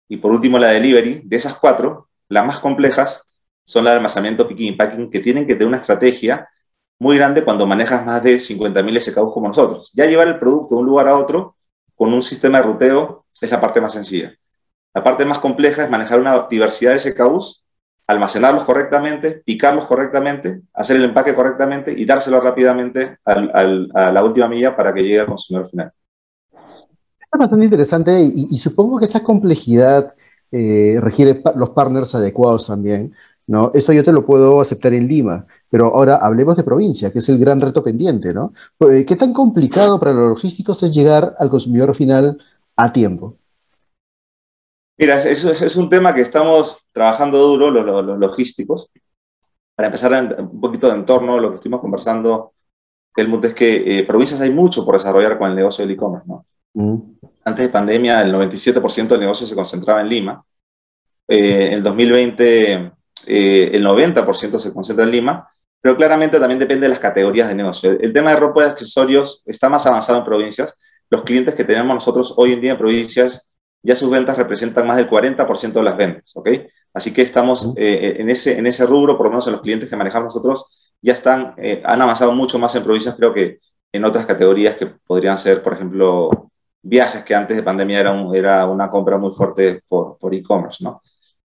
Y 0.09 0.17
por 0.17 0.33
último, 0.33 0.59
la 0.59 0.69
delivery. 0.69 1.23
De 1.25 1.37
esas 1.37 1.55
cuatro, 1.57 2.09
las 2.29 2.45
más 2.45 2.59
complejas 2.59 3.23
son 3.65 3.87
el 3.87 3.93
almacenamiento, 3.93 4.49
picking 4.49 4.75
y 4.75 4.77
packing, 4.77 5.11
que 5.11 5.21
tienen 5.21 5.47
que 5.47 5.55
tener 5.55 5.69
una 5.69 5.79
estrategia 5.79 6.49
muy 6.99 7.17
grande 7.17 7.45
cuando 7.45 7.67
manejas 7.67 8.05
más 8.05 8.23
de 8.23 8.39
50.000 8.39 9.01
SKUs 9.01 9.33
como 9.33 9.49
nosotros. 9.49 9.93
Ya 9.95 10.07
llevar 10.07 10.29
el 10.29 10.39
producto 10.39 10.75
de 10.75 10.81
un 10.81 10.87
lugar 10.87 11.09
a 11.09 11.17
otro 11.17 11.57
con 11.95 12.13
un 12.13 12.23
sistema 12.23 12.59
de 12.59 12.65
ruteo 12.65 13.27
es 13.41 13.51
la 13.51 13.61
parte 13.61 13.81
más 13.81 13.93
sencilla. 13.93 14.35
La 14.95 15.05
parte 15.05 15.25
más 15.27 15.39
compleja 15.39 15.85
es 15.85 15.91
manejar 15.91 16.21
una 16.21 16.47
diversidad 16.49 16.93
de 16.93 17.01
SKUs, 17.01 17.66
almacenarlos 18.07 18.65
correctamente, 18.65 19.43
picarlos 19.45 19.87
correctamente, 19.87 20.63
hacer 20.75 20.97
el 20.97 21.05
empaque 21.05 21.35
correctamente 21.35 21.93
y 21.97 22.05
dárselo 22.05 22.41
rápidamente 22.41 23.19
a 23.25 24.13
la 24.13 24.25
última 24.25 24.49
milla 24.49 24.77
para 24.77 24.95
que 24.95 25.03
llegue 25.03 25.21
al 25.21 25.27
consumidor 25.27 25.69
final. 25.69 25.93
Es 26.53 27.39
bastante 27.39 27.65
interesante 27.65 28.21
y, 28.23 28.57
supongo 28.59 28.99
que 28.99 29.07
esa 29.07 29.23
complejidad 29.23 30.15
eh, 30.53 30.99
requiere 31.01 31.43
los 31.57 31.71
partners 31.71 32.15
adecuados 32.15 32.67
también. 32.69 33.13
¿no? 33.49 33.71
Esto 33.75 33.93
yo 33.93 34.05
te 34.05 34.13
lo 34.13 34.25
puedo 34.25 34.61
aceptar 34.61 34.95
en 34.95 35.09
Lima, 35.09 35.47
pero 35.69 35.87
ahora 35.87 36.17
hablemos 36.17 36.57
de 36.57 36.65
provincia, 36.65 37.13
que 37.13 37.19
es 37.19 37.29
el 37.29 37.39
gran 37.39 37.61
reto 37.61 37.83
pendiente, 37.83 38.35
¿no? 38.35 38.53
Eh, 38.91 39.05
¿Qué 39.05 39.15
tan 39.17 39.33
complicado 39.33 40.01
para 40.01 40.13
los 40.13 40.31
logísticos 40.31 40.83
es 40.83 40.93
llegar 40.93 41.35
al 41.39 41.51
consumidor 41.51 41.95
final 41.95 42.39
a 42.77 42.93
tiempo? 42.93 43.37
Mira, 44.99 45.19
eso 45.19 45.51
es, 45.51 45.77
un 45.77 45.91
tema 45.91 46.15
que 46.15 46.23
estamos 46.23 46.79
trabajando 46.93 47.39
duro 47.39 47.71
los, 47.71 48.19
logísticos. 48.19 48.91
Para 49.75 49.89
empezar 49.89 50.37
un 50.39 50.61
poquito 50.61 50.89
de 50.89 50.95
entorno, 50.95 51.39
lo 51.39 51.51
que 51.51 51.57
estuvimos 51.57 51.81
conversando, 51.81 52.55
Helmut, 53.15 53.45
es 53.45 53.55
que 53.55 53.99
eh, 53.99 54.05
provincias 54.05 54.41
hay 54.41 54.51
mucho 54.51 54.85
por 54.85 54.95
desarrollar 54.95 55.37
con 55.39 55.51
el 55.51 55.57
negocio 55.57 55.85
del 55.85 55.95
e-commerce, 55.95 56.27
¿no? 56.27 56.47
Mm. 56.75 56.97
Antes 57.45 57.67
de 57.67 57.73
pandemia, 57.73 58.23
el 58.23 58.33
97% 58.33 59.09
del 59.09 59.21
negocio 59.21 59.47
se 59.47 59.55
concentraba 59.55 60.01
en 60.01 60.09
Lima. 60.09 60.45
Eh, 61.29 61.71
en 61.73 61.83
2020 61.83 62.93
eh, 63.27 63.71
el 63.73 63.85
90% 63.85 64.59
se 64.59 64.73
concentra 64.73 65.05
en 65.05 65.11
Lima, 65.11 65.49
pero 65.81 65.97
claramente 65.97 66.39
también 66.39 66.59
depende 66.59 66.85
de 66.85 66.91
las 66.91 67.01
categorías 67.01 67.49
de 67.49 67.55
negocio. 67.55 67.91
El, 67.93 68.13
tema 68.13 68.31
de 68.31 68.37
ropa 68.37 68.63
y 68.63 68.67
accesorios 68.67 69.43
está 69.47 69.69
más 69.69 69.87
avanzado 69.87 70.19
en 70.19 70.25
provincias. 70.25 70.79
Los 71.11 71.23
clientes 71.23 71.55
que 71.55 71.65
tenemos 71.65 71.95
nosotros 71.95 72.35
hoy 72.37 72.53
en 72.53 72.61
día 72.61 72.73
en 72.73 72.79
provincias, 72.79 73.51
ya 73.87 73.95
sus 73.95 74.11
ventas 74.11 74.37
representan 74.37 74.87
más 74.87 74.97
del 74.97 75.09
40% 75.09 75.73
de 75.73 75.83
las 75.83 75.97
ventas, 75.97 76.33
¿ok? 76.35 76.49
Así 76.93 77.15
que 77.15 77.23
estamos 77.23 77.73
eh, 77.77 78.17
en, 78.19 78.29
ese, 78.29 78.59
en 78.59 78.67
ese 78.67 78.85
rubro, 78.85 79.17
por 79.17 79.27
lo 79.27 79.31
menos 79.31 79.47
en 79.47 79.53
los 79.53 79.63
clientes 79.63 79.89
que 79.89 79.97
manejamos 79.97 80.35
nosotros, 80.35 80.93
ya 81.01 81.13
están, 81.13 81.55
eh, 81.59 81.83
han 81.85 82.03
avanzado 82.03 82.33
mucho 82.33 82.59
más 82.59 82.75
en 82.75 82.83
provincias, 82.83 83.15
creo 83.15 83.33
que 83.33 83.61
en 83.93 84.05
otras 84.05 84.27
categorías 84.27 84.77
que 84.77 84.87
podrían 84.87 85.39
ser, 85.39 85.63
por 85.63 85.75
ejemplo, 85.75 86.51
viajes, 86.83 87.23
que 87.23 87.35
antes 87.35 87.57
de 87.57 87.63
pandemia 87.63 88.01
era, 88.01 88.27
era 88.35 88.67
una 88.67 88.91
compra 88.91 89.19
muy 89.19 89.33
fuerte 89.33 89.83
por, 89.87 90.19
por 90.19 90.35
e-commerce, 90.35 90.83
¿no? 90.83 91.01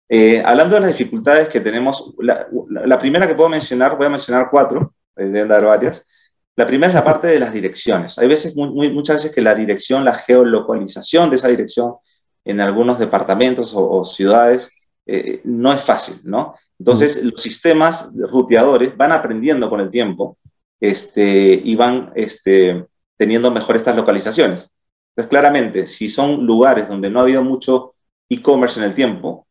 Eh, 0.08 0.42
hablando 0.44 0.74
de 0.74 0.82
las 0.82 0.90
dificultades 0.90 1.48
que 1.48 1.60
tenemos, 1.60 2.14
la, 2.18 2.98
primera 2.98 3.26
que 3.26 3.34
puedo 3.34 3.48
mencionar, 3.48 3.96
voy 3.96 4.06
a 4.06 4.10
mencionar 4.10 4.48
cuatro, 4.50 4.94
eh, 5.16 5.24
deben 5.24 5.48
dar 5.48 5.64
varias. 5.64 6.06
La 6.56 6.66
primera 6.66 6.88
es 6.88 6.94
la 6.94 7.04
parte 7.04 7.28
de 7.28 7.38
las 7.40 7.52
direcciones. 7.52 8.18
Hay 8.18 8.28
veces, 8.28 8.54
muchas 8.56 9.16
veces 9.16 9.34
que 9.34 9.40
la 9.40 9.54
dirección, 9.54 10.04
la 10.04 10.14
geolocalización 10.14 11.30
de 11.30 11.36
esa 11.36 11.48
dirección 11.48 11.94
en 12.44 12.60
algunos 12.60 12.98
departamentos 12.98 13.72
o, 13.76 14.04
ciudades 14.04 14.72
eh, 15.06 15.40
no 15.44 15.72
es 15.72 15.82
fácil, 15.82 16.20
¿no? 16.24 16.54
Entonces, 16.78 17.22
los 17.22 17.40
sistemas 17.40 18.12
ruteadores 18.16 18.96
van 18.96 19.12
aprendiendo 19.12 19.68
con 19.68 19.80
el 19.80 19.90
tiempo 19.90 20.38
este, 20.80 21.60
y 21.64 21.74
van 21.76 22.12
este, 22.14 22.86
teniendo 23.16 23.50
mejor 23.50 23.76
estas 23.76 23.96
localizaciones. 23.96 24.70
Entonces, 25.10 25.30
claramente, 25.30 25.86
si 25.86 26.08
son 26.08 26.44
lugares 26.44 26.88
donde 26.88 27.10
no 27.10 27.20
ha 27.20 27.22
habido 27.22 27.42
mucho 27.42 27.94
e-commerce 28.28 28.80
en 28.80 28.86
el 28.86 28.94
tiempo, 28.94 29.46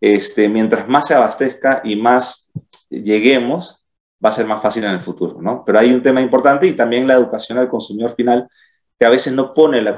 este, 0.00 0.48
mientras 0.48 0.88
más 0.88 1.08
se 1.08 1.14
abastezca 1.14 1.80
y 1.84 1.96
más 1.96 2.50
lleguemos, 2.88 3.84
va 4.24 4.30
a 4.30 4.32
ser 4.32 4.46
más 4.46 4.62
fácil 4.62 4.84
en 4.84 4.92
el 4.92 5.02
futuro, 5.02 5.40
¿no? 5.40 5.64
Pero 5.64 5.78
hay 5.78 5.92
un 5.92 6.02
tema 6.02 6.20
importante 6.20 6.66
y 6.66 6.72
también 6.72 7.06
la 7.06 7.14
educación 7.14 7.58
al 7.58 7.68
consumidor 7.68 8.14
final, 8.14 8.48
que 8.98 9.06
a 9.06 9.10
veces 9.10 9.32
no 9.32 9.54
pone 9.54 9.80
la, 9.80 9.96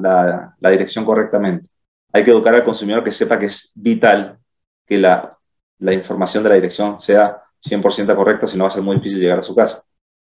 la, 0.00 0.56
la, 0.58 0.70
dirección 0.70 1.04
correctamente. 1.04 1.68
Hay 2.12 2.24
que 2.24 2.30
educar 2.30 2.54
al 2.54 2.64
consumidor 2.64 3.04
que 3.04 3.12
sepa 3.12 3.38
que 3.38 3.46
es 3.46 3.72
vital 3.74 4.38
que 4.86 4.98
la, 4.98 5.38
la 5.78 5.92
información 5.92 6.42
de 6.42 6.48
la 6.48 6.54
dirección 6.54 6.98
sea 6.98 7.42
100% 7.60 8.14
correcta, 8.16 8.46
si 8.46 8.56
no 8.56 8.64
va 8.64 8.68
a 8.68 8.70
ser 8.70 8.82
muy 8.82 8.96
difícil 8.96 9.20
llegar 9.20 9.38
a 9.38 9.42
su 9.42 9.54
casa. 9.54 9.82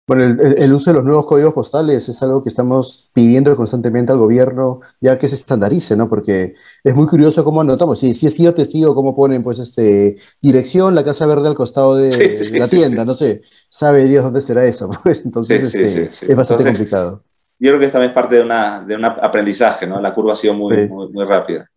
Bueno, 0.09 0.23
el, 0.23 0.73
uso 0.73 0.89
de 0.89 0.95
los 0.95 1.05
nuevos 1.05 1.27
códigos 1.27 1.53
postales 1.53 2.09
es 2.09 2.23
algo 2.23 2.41
que 2.41 2.49
estamos 2.49 3.11
pidiendo 3.13 3.55
constantemente 3.55 4.11
al 4.11 4.17
gobierno, 4.17 4.79
ya 4.99 5.19
que 5.19 5.27
se 5.27 5.35
estandarice, 5.35 5.95
¿no? 5.95 6.09
Porque 6.09 6.55
es 6.83 6.95
muy 6.95 7.05
curioso 7.05 7.43
cómo 7.43 7.61
anotamos. 7.61 7.99
Sí, 7.99 8.15
sí 8.15 8.25
es 8.25 8.33
tío 8.33 8.55
testigo 8.55 8.95
cómo 8.95 9.15
ponen, 9.15 9.43
pues, 9.43 9.59
este, 9.59 10.17
dirección, 10.41 10.95
la 10.95 11.03
Casa 11.03 11.27
Verde 11.27 11.47
al 11.47 11.53
costado 11.53 11.95
de, 11.95 12.09
la 12.57 12.67
tienda, 12.67 13.05
no 13.05 13.13
sé. 13.13 13.43
Sabe 13.69 14.05
Dios 14.05 14.23
dónde 14.23 14.41
será 14.41 14.65
eso, 14.65 14.89
pues. 15.03 15.21
Entonces, 15.23 15.75
este, 15.75 16.09
es 16.31 16.35
bastante 16.35 16.63
complicado. 16.63 17.23
Yo 17.59 17.71
creo 17.71 17.79
que 17.79 17.87
también 17.89 18.11
es 18.11 18.15
parte 18.15 18.35
de, 18.35 18.41
una, 18.41 18.79
de 18.79 18.95
un 18.95 19.03
aprendizaje, 19.03 19.85
¿no? 19.85 19.99
La 19.99 20.13
curva 20.13 20.31
ha 20.31 20.35
sido 20.35 20.53
muy, 20.53 20.87
muy, 20.87 21.09
muy, 21.09 21.25
rápida. 21.25 21.69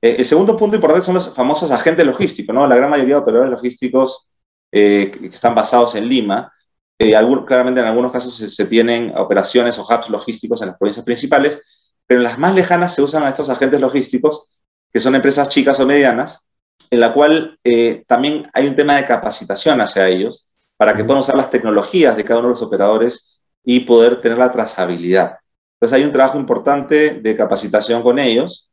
Eh, 0.00 0.16
el 0.18 0.24
segundo 0.24 0.56
punto 0.56 0.76
importante 0.76 1.04
son 1.04 1.16
los 1.16 1.34
famosos 1.34 1.70
agentes 1.70 2.06
logísticos, 2.06 2.54
¿no? 2.54 2.66
La 2.66 2.76
gran 2.76 2.88
mayoría 2.88 3.16
de 3.16 3.20
operadores 3.20 3.52
logísticos 3.52 4.30
eh, 4.72 5.10
que 5.10 5.26
están 5.26 5.54
basados 5.54 5.94
en 5.94 6.08
Lima, 6.08 6.50
eh, 6.98 7.14
claramente 7.46 7.80
en 7.80 7.86
algunos 7.86 8.12
casos 8.12 8.34
se, 8.34 8.48
se, 8.48 8.64
tienen 8.64 9.12
operaciones 9.16 9.78
o 9.78 9.82
hubs 9.82 10.08
logísticos 10.08 10.62
en 10.62 10.68
las 10.68 10.78
provincias 10.78 11.04
principales, 11.04 11.62
pero 12.06 12.20
en 12.20 12.24
las 12.24 12.38
más 12.38 12.54
lejanas 12.54 12.94
se 12.94 13.02
usan 13.02 13.22
a 13.22 13.28
estos 13.28 13.50
agentes 13.50 13.78
logísticos, 13.78 14.48
que 14.90 15.00
son 15.00 15.14
empresas 15.14 15.50
chicas 15.50 15.78
o 15.80 15.86
medianas, 15.86 16.46
en 16.90 16.98
la 16.98 17.12
cual 17.12 17.58
también 18.06 18.50
hay 18.52 18.66
un 18.66 18.74
tema 18.74 18.96
de 18.96 19.06
capacitación 19.06 19.80
hacia 19.80 20.08
ellos, 20.08 20.48
para 20.76 20.94
que 20.94 21.04
puedan 21.04 21.20
usar 21.20 21.36
las 21.36 21.50
tecnologías 21.50 22.16
de 22.16 22.24
cada 22.24 22.40
uno 22.40 22.48
de 22.48 22.54
los 22.54 22.62
operadores 22.62 23.29
y 23.64 23.80
poder 23.80 24.20
tener 24.20 24.38
la 24.38 24.50
trazabilidad. 24.50 25.38
Entonces 25.74 25.98
hay 25.98 26.04
un 26.04 26.12
trabajo 26.12 26.38
importante 26.38 27.14
de 27.14 27.36
capacitación 27.36 28.02
con 28.02 28.18
ellos 28.18 28.70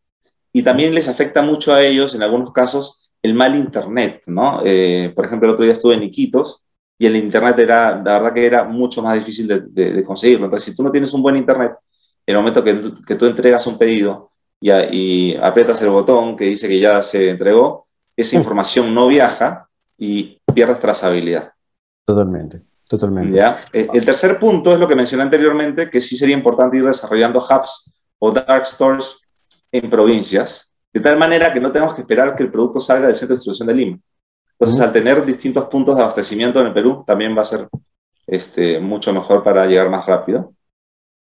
y 0.51 0.63
también 0.63 0.93
les 0.93 1.07
afecta 1.07 1.41
mucho 1.41 1.73
a 1.73 1.81
ellos, 1.81 2.15
en 2.15 2.23
algunos 2.23 2.51
casos, 2.51 3.11
el 3.21 3.33
mal 3.33 3.55
Internet, 3.55 4.23
¿no? 4.27 4.61
Eh, 4.65 5.11
por 5.15 5.25
ejemplo, 5.25 5.47
el 5.47 5.53
otro 5.53 5.63
día 5.63 5.73
estuve 5.73 5.95
en 5.95 6.03
Iquitos 6.03 6.63
y 6.97 7.05
el 7.05 7.15
Internet 7.15 7.59
era, 7.59 7.91
la 8.03 8.19
verdad 8.19 8.33
que 8.33 8.45
era 8.45 8.63
mucho 8.63 9.01
más 9.01 9.15
difícil 9.15 9.47
de, 9.47 9.61
de, 9.61 10.03
conseguirlo. 10.03 10.45
Entonces, 10.45 10.71
si 10.71 10.75
tú 10.75 10.83
no 10.83 10.91
tienes 10.91 11.13
un 11.13 11.21
buen 11.21 11.37
Internet, 11.37 11.73
en 12.25 12.35
el 12.35 12.37
momento 12.37 12.63
que, 12.63 12.81
que 13.05 13.15
tú 13.15 13.25
entregas 13.25 13.67
un 13.67 13.77
pedido 13.77 14.31
y, 14.59 14.71
y 14.71 15.35
aprietas 15.35 15.81
el 15.81 15.89
botón 15.89 16.35
que 16.35 16.45
dice 16.45 16.67
que 16.67 16.79
ya 16.79 17.01
se 17.01 17.29
entregó, 17.29 17.87
esa 18.15 18.35
información 18.35 18.93
no 18.93 19.07
viaja 19.07 19.69
y 19.97 20.41
pierdes 20.53 20.79
trazabilidad. 20.79 21.51
Totalmente. 22.05 22.61
Totalmente. 22.87 23.35
¿Ya? 23.35 23.59
Eh, 23.73 23.87
el 23.93 24.05
tercer 24.05 24.39
punto 24.39 24.73
es 24.73 24.79
lo 24.79 24.87
que 24.87 24.95
mencioné 24.95 25.23
anteriormente, 25.23 25.89
que 25.89 25.99
sí 25.99 26.15
sería 26.15 26.35
importante 26.35 26.77
ir 26.77 26.85
desarrollando 26.85 27.39
hubs 27.39 27.91
o 28.19 28.31
dark 28.31 28.65
stores 28.65 29.21
en 29.71 29.89
provincias, 29.89 30.71
de 30.93 31.01
tal 31.01 31.17
manera 31.17 31.53
que 31.53 31.59
no 31.59 31.71
tenemos 31.71 31.93
que 31.93 32.01
esperar 32.01 32.35
que 32.35 32.43
el 32.43 32.51
producto 32.51 32.79
salga 32.79 33.07
del 33.07 33.15
centro 33.15 33.35
de 33.35 33.39
distribución 33.39 33.67
de 33.67 33.73
Lima. 33.73 33.99
Entonces, 34.59 34.79
al 34.79 34.91
tener 34.91 35.23
distintos 35.23 35.65
puntos 35.65 35.95
de 35.95 36.01
abastecimiento 36.01 36.59
en 36.59 36.67
el 36.67 36.73
Perú, 36.73 37.03
también 37.05 37.37
va 37.37 37.41
a 37.41 37.45
ser 37.45 37.67
este, 38.25 38.79
mucho 38.79 39.13
mejor 39.13 39.43
para 39.43 39.65
llegar 39.67 39.89
más 39.89 40.05
rápido. 40.05 40.53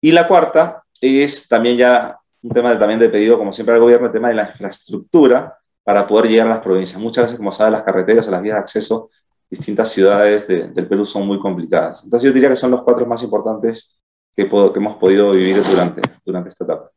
Y 0.00 0.12
la 0.12 0.28
cuarta 0.28 0.84
es 1.00 1.48
también 1.48 1.76
ya 1.78 2.16
un 2.42 2.50
tema 2.50 2.70
de, 2.70 2.76
también 2.76 3.00
de 3.00 3.08
pedido, 3.08 3.38
como 3.38 3.52
siempre 3.52 3.74
al 3.74 3.80
gobierno, 3.80 4.06
el 4.06 4.12
tema 4.12 4.28
de 4.28 4.34
la 4.34 4.50
infraestructura 4.50 5.58
para 5.82 6.06
poder 6.06 6.30
llegar 6.30 6.46
a 6.46 6.50
las 6.50 6.60
provincias. 6.60 7.00
Muchas 7.00 7.24
veces, 7.24 7.38
como 7.38 7.50
saben, 7.50 7.72
las 7.72 7.82
carreteras 7.82 8.28
o 8.28 8.30
las 8.30 8.42
vías 8.42 8.56
de 8.56 8.60
acceso 8.60 9.10
distintas 9.56 9.90
ciudades 9.90 10.46
del 10.46 10.86
Perú 10.86 11.06
son 11.06 11.26
muy 11.26 11.38
complicadas. 11.38 12.04
Entonces 12.04 12.28
yo 12.28 12.34
diría 12.34 12.48
que 12.48 12.56
son 12.56 12.70
los 12.70 12.82
cuatro 12.82 13.06
más 13.06 13.22
importantes 13.22 13.98
que, 14.34 14.48
que 14.48 14.78
hemos 14.78 14.96
podido 14.96 15.32
vivir 15.32 15.62
durante, 15.62 16.02
durante 16.24 16.48
esta 16.48 16.64
etapa. 16.64 16.90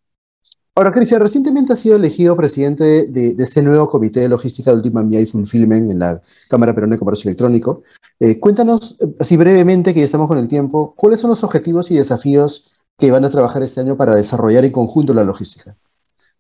Ahora, 0.78 0.92
Cristian, 0.92 1.22
recientemente 1.22 1.74
ha 1.74 1.76
sido 1.76 1.96
elegido 1.96 2.36
presidente 2.36 3.08
de, 3.08 3.36
este 3.40 3.64
nuevo 3.64 3.90
Comité 3.90 4.20
de 4.20 4.30
Logística 4.30 4.70
de 4.70 4.78
Última 4.78 5.02
Mía 5.02 5.20
y 5.20 5.26
Fulfillment 5.26 5.90
en 5.90 5.98
la 5.98 6.22
Cámara 6.48 6.72
Peruana 6.72 6.96
de 6.96 7.00
Comercio 7.00 7.30
Electrónico. 7.30 7.82
Eh, 8.20 8.40
cuéntanos, 8.40 8.96
eh, 9.00 9.08
así 9.20 9.38
brevemente, 9.38 9.92
que 9.92 10.02
ya 10.02 10.06
estamos 10.06 10.28
con 10.28 10.38
el 10.38 10.48
tiempo, 10.48 10.94
¿cuáles 10.96 11.20
son 11.20 11.32
los 11.32 11.44
objetivos 11.44 11.90
y 11.90 11.96
desafíos 11.96 12.70
que 12.96 13.10
van 13.10 13.26
a 13.26 13.32
trabajar 13.32 13.64
este 13.64 13.82
año 13.82 13.98
para 13.98 14.14
desarrollar 14.14 14.66
en 14.66 14.72
conjunto 14.72 15.16
la 15.16 15.24
logística? 15.24 15.76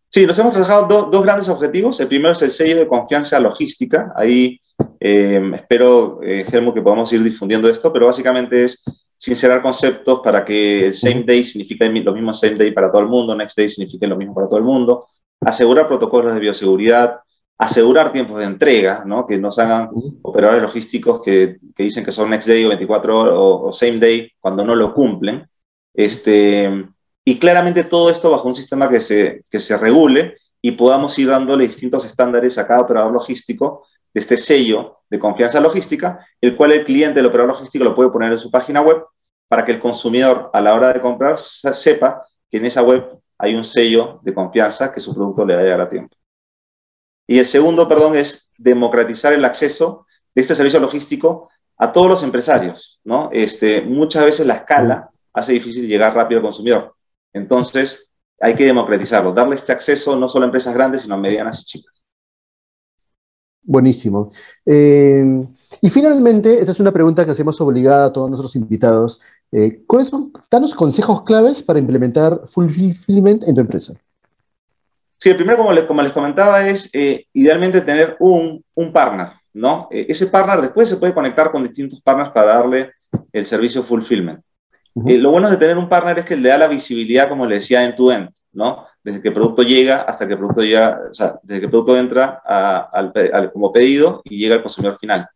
Sí, 0.07 0.27
nos 0.27 0.37
hemos 0.37 0.53
trabajado 0.53 1.09
dos 1.11 1.23
grandes 1.23 1.49
objetivos. 1.49 1.99
El 1.99 2.07
primero 2.07 2.33
es 2.33 2.41
el 2.43 2.51
sello 2.51 2.77
de 2.77 2.87
confianza 2.87 3.39
logística. 3.39 4.13
Ahí 4.15 4.61
eh, 4.99 5.51
espero, 5.55 6.19
eh, 6.23 6.45
Helmut, 6.51 6.75
que 6.75 6.81
podamos 6.81 7.11
ir 7.13 7.23
difundiendo 7.23 7.69
esto, 7.69 7.91
pero 7.91 8.07
básicamente 8.07 8.63
es 8.63 8.83
sincerar 9.17 9.61
conceptos 9.61 10.21
para 10.23 10.45
que 10.45 10.87
el 10.87 10.93
same 10.93 11.23
day 11.23 11.43
signifique 11.43 11.89
lo 11.89 12.13
mismo 12.13 12.33
same 12.33 12.55
day 12.55 12.71
para 12.71 12.91
todo 12.91 13.01
el 13.01 13.07
mundo, 13.07 13.35
next 13.35 13.57
day 13.57 13.69
signifique 13.69 14.05
lo 14.07 14.15
mismo 14.15 14.33
para 14.33 14.47
todo 14.47 14.59
el 14.59 14.65
mundo, 14.65 15.07
asegurar 15.41 15.87
protocolos 15.87 16.33
de 16.33 16.39
bioseguridad, 16.39 17.19
asegurar 17.57 18.11
tiempos 18.11 18.39
de 18.39 18.45
entrega, 18.45 19.03
¿no? 19.05 19.25
que 19.25 19.37
nos 19.37 19.57
hagan 19.57 19.89
operadores 20.21 20.61
logísticos 20.61 21.21
que, 21.23 21.57
que, 21.75 21.83
dicen 21.83 22.05
que 22.05 22.11
son 22.11 22.29
next 22.29 22.47
day 22.47 22.65
o 22.65 22.69
24 22.69 23.19
horas 23.19 23.33
o, 23.35 23.73
same 23.73 23.97
day 23.97 24.31
cuando 24.39 24.63
no 24.63 24.75
lo 24.75 24.93
cumplen. 24.93 25.47
Este, 25.93 26.69
y 27.25 27.39
claramente 27.39 27.83
todo 27.83 28.11
esto 28.11 28.29
bajo 28.29 28.47
un 28.47 28.55
sistema 28.55 28.87
que 28.87 28.99
se, 28.99 29.43
que 29.49 29.59
se 29.59 29.75
regule 29.77 30.37
y 30.61 30.71
podamos 30.71 31.17
ir 31.17 31.29
dándole 31.29 31.65
distintos 31.65 32.05
estándares 32.05 32.57
a 32.59 32.67
cada 32.67 32.81
operador 32.81 33.11
logístico 33.11 33.87
de 34.13 34.19
este 34.21 34.37
sello 34.37 34.99
de 35.09 35.19
confianza 35.19 35.59
logística, 35.59 36.25
el 36.41 36.55
cual 36.55 36.73
el 36.73 36.85
cliente 36.85 37.19
del 37.19 37.27
operador 37.27 37.53
logístico 37.53 37.83
lo 37.83 37.95
puede 37.95 38.09
poner 38.09 38.31
en 38.31 38.37
su 38.37 38.51
página 38.51 38.81
web 38.81 39.03
para 39.47 39.65
que 39.65 39.71
el 39.71 39.79
consumidor 39.79 40.49
a 40.53 40.61
la 40.61 40.73
hora 40.73 40.91
de 40.91 41.01
comprar 41.01 41.37
sepa 41.37 42.25
que 42.49 42.57
en 42.57 42.65
esa 42.65 42.81
web 42.81 43.19
hay 43.37 43.55
un 43.55 43.63
sello 43.63 44.19
de 44.23 44.33
confianza 44.33 44.91
que 44.91 44.99
su 44.99 45.13
producto 45.13 45.45
le 45.45 45.55
va 45.55 45.61
a 45.61 45.63
llegar 45.63 45.81
a 45.81 45.89
tiempo. 45.89 46.15
Y 47.27 47.39
el 47.39 47.45
segundo, 47.45 47.87
perdón, 47.87 48.15
es 48.15 48.51
democratizar 48.57 49.33
el 49.33 49.45
acceso 49.45 50.05
de 50.33 50.41
este 50.41 50.55
servicio 50.55 50.79
logístico 50.79 51.49
a 51.77 51.91
todos 51.91 52.07
los 52.07 52.23
empresarios, 52.23 52.99
¿no? 53.03 53.29
Este, 53.31 53.81
muchas 53.81 54.25
veces 54.25 54.47
la 54.47 54.55
escala 54.55 55.09
hace 55.33 55.53
difícil 55.53 55.87
llegar 55.87 56.15
rápido 56.15 56.39
al 56.39 56.45
consumidor. 56.45 56.95
Entonces, 57.33 58.11
hay 58.39 58.55
que 58.55 58.65
democratizarlo, 58.65 59.33
darle 59.33 59.55
este 59.55 59.71
acceso 59.71 60.15
no 60.15 60.29
solo 60.29 60.45
a 60.45 60.47
empresas 60.47 60.73
grandes, 60.73 61.01
sino 61.01 61.15
a 61.15 61.17
medianas 61.17 61.61
y 61.61 61.65
chicas. 61.65 62.03
Buenísimo. 63.67 64.31
Eh, 64.65 65.45
y 65.81 65.89
finalmente, 65.89 66.57
esta 66.57 66.71
es 66.71 66.79
una 66.79 66.93
pregunta 66.93 67.25
que 67.25 67.31
hacemos 67.31 67.59
obligada 67.59 68.05
a 68.05 68.13
todos 68.13 68.29
nuestros 68.29 68.55
invitados. 68.55 69.19
Eh, 69.51 69.83
¿Cuáles 69.85 70.07
son, 70.07 70.31
danos 70.49 70.73
consejos 70.73 71.23
claves 71.23 71.61
para 71.61 71.77
implementar 71.77 72.43
Fulfillment 72.47 73.43
en 73.45 73.55
tu 73.55 73.59
empresa? 73.59 73.93
Sí, 75.17 75.31
el 75.31 75.35
primero, 75.35 75.57
como 75.57 75.73
les, 75.73 75.83
como 75.83 76.01
les 76.01 76.13
comentaba, 76.13 76.65
es 76.65 76.89
eh, 76.93 77.25
idealmente 77.33 77.81
tener 77.81 78.15
un, 78.21 78.63
un 78.73 78.93
partner, 78.93 79.33
¿no? 79.53 79.89
ese 79.91 80.27
partner 80.27 80.61
después 80.61 80.87
se 80.87 80.95
puede 80.95 81.13
conectar 81.13 81.51
con 81.51 81.63
distintos 81.63 81.99
partners 82.01 82.31
para 82.31 82.53
darle 82.53 82.91
el 83.33 83.45
servicio 83.45 83.83
Fulfillment. 83.83 84.39
lo 84.95 85.31
bueno 85.31 85.49
de 85.49 85.57
tener 85.57 85.77
un 85.77 85.89
partner 85.89 86.19
es 86.19 86.25
que 86.25 86.37
le 86.37 86.47
da 86.47 86.57
la 86.57 86.67
visibilidad, 86.67 87.27
como 87.27 87.45
le 87.45 87.55
decía, 87.55 87.83
en 87.83 87.95
tu 87.95 88.11
end, 88.11 88.29
¿no? 88.53 88.85
Desde 89.07 89.21
que 89.21 89.29
el 89.29 89.33
producto 89.33 89.63
llega 89.63 90.01
hasta 90.01 90.27
que 90.27 90.33
el 90.33 90.37
producto 90.37 90.63
llega, 90.63 90.99
o 91.09 91.13
sea, 91.13 91.39
desde 91.41 91.61
que 91.61 91.65
el 91.67 91.71
producto 91.71 91.97
entra 91.97 92.41
al, 92.43 93.53
como 93.53 93.71
pedido 93.71 94.21
y 94.25 94.37
llega 94.37 94.55
al 94.55 94.61
consumidor 94.61 94.97
final. 94.97 95.29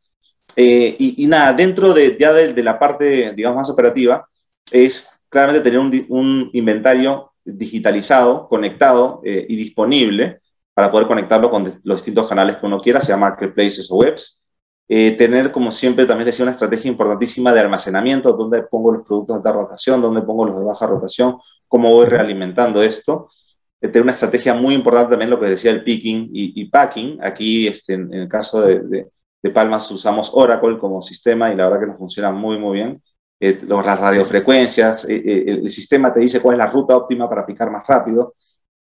Eh, 0.58 0.98
y, 1.00 1.26
nada, 1.26 1.54
dentro 1.54 1.94
de, 1.94 2.18
ya 2.20 2.34
de, 2.34 2.64
la 2.64 2.78
parte, 2.78 3.32
digamos, 3.34 3.56
más 3.56 3.70
operativa, 3.70 4.28
es 4.70 5.10
claramente 5.30 5.64
tener 5.64 5.80
un, 5.80 6.50
inventario 6.52 7.32
digitalizado, 7.46 8.50
conectado 8.50 9.22
eh, 9.24 9.46
y 9.48 9.56
disponible 9.56 10.42
para 10.74 10.92
poder 10.92 11.08
conectarlo 11.08 11.50
con 11.50 11.64
los 11.84 11.98
distintos 11.98 12.28
canales 12.28 12.58
que 12.58 12.66
uno 12.66 12.82
quiera, 12.82 13.00
sea 13.00 13.16
marketplaces 13.16 13.90
o 13.90 13.96
webs. 13.96 14.44
Eh, 14.90 15.12
tener, 15.12 15.50
como 15.50 15.72
siempre, 15.72 16.06
también 16.06 16.26
decía, 16.26 16.44
una 16.44 16.52
estrategia 16.52 16.92
importantísima 16.92 17.54
de 17.54 17.62
almacenamiento, 17.62 18.34
dónde 18.34 18.64
pongo 18.64 18.92
los 18.92 19.08
productos 19.08 19.36
de 19.36 19.38
alta 19.38 19.54
rotación, 19.54 20.02
dónde 20.02 20.24
pongo 20.24 20.44
los 20.44 20.60
de 20.60 20.66
baja 20.66 20.88
rotación, 20.88 21.38
cómo 21.70 21.90
voy 21.90 22.08
realimentando 22.08 22.84
esto 22.84 23.30
tener 23.90 24.04
una 24.04 24.12
estrategia 24.12 24.54
muy 24.54 24.76
importante 24.76 25.12
también 25.12 25.30
lo 25.30 25.40
que 25.40 25.48
decía 25.48 25.72
el 25.72 25.84
picking 25.84 26.30
y, 26.32 26.66
packing. 26.66 27.18
Aquí, 27.22 27.68
este, 27.68 27.94
en, 27.94 28.14
el 28.14 28.30
caso 28.30 28.62
de, 28.62 29.08
de, 29.42 29.50
Palmas, 29.50 29.90
usamos 29.90 30.30
Oracle 30.34 30.78
como 30.78 31.02
sistema 31.02 31.52
y 31.52 31.56
la 31.56 31.66
verdad 31.66 31.80
que 31.80 31.88
nos 31.88 31.98
funciona 31.98 32.32
muy, 32.32 32.60
muy 32.60 32.78
bien. 32.78 33.02
Eh, 33.40 33.60
las 33.68 34.00
radiofrecuencias, 34.00 35.10
eh, 35.10 35.16
eh, 35.16 35.44
el, 35.48 35.72
sistema 35.72 36.14
te 36.14 36.20
dice 36.20 36.40
cuál 36.40 36.56
es 36.56 36.60
la 36.60 36.72
ruta 36.72 36.96
óptima 36.96 37.28
para 37.28 37.44
picar 37.44 37.72
más 37.72 37.88
rápido 37.88 38.36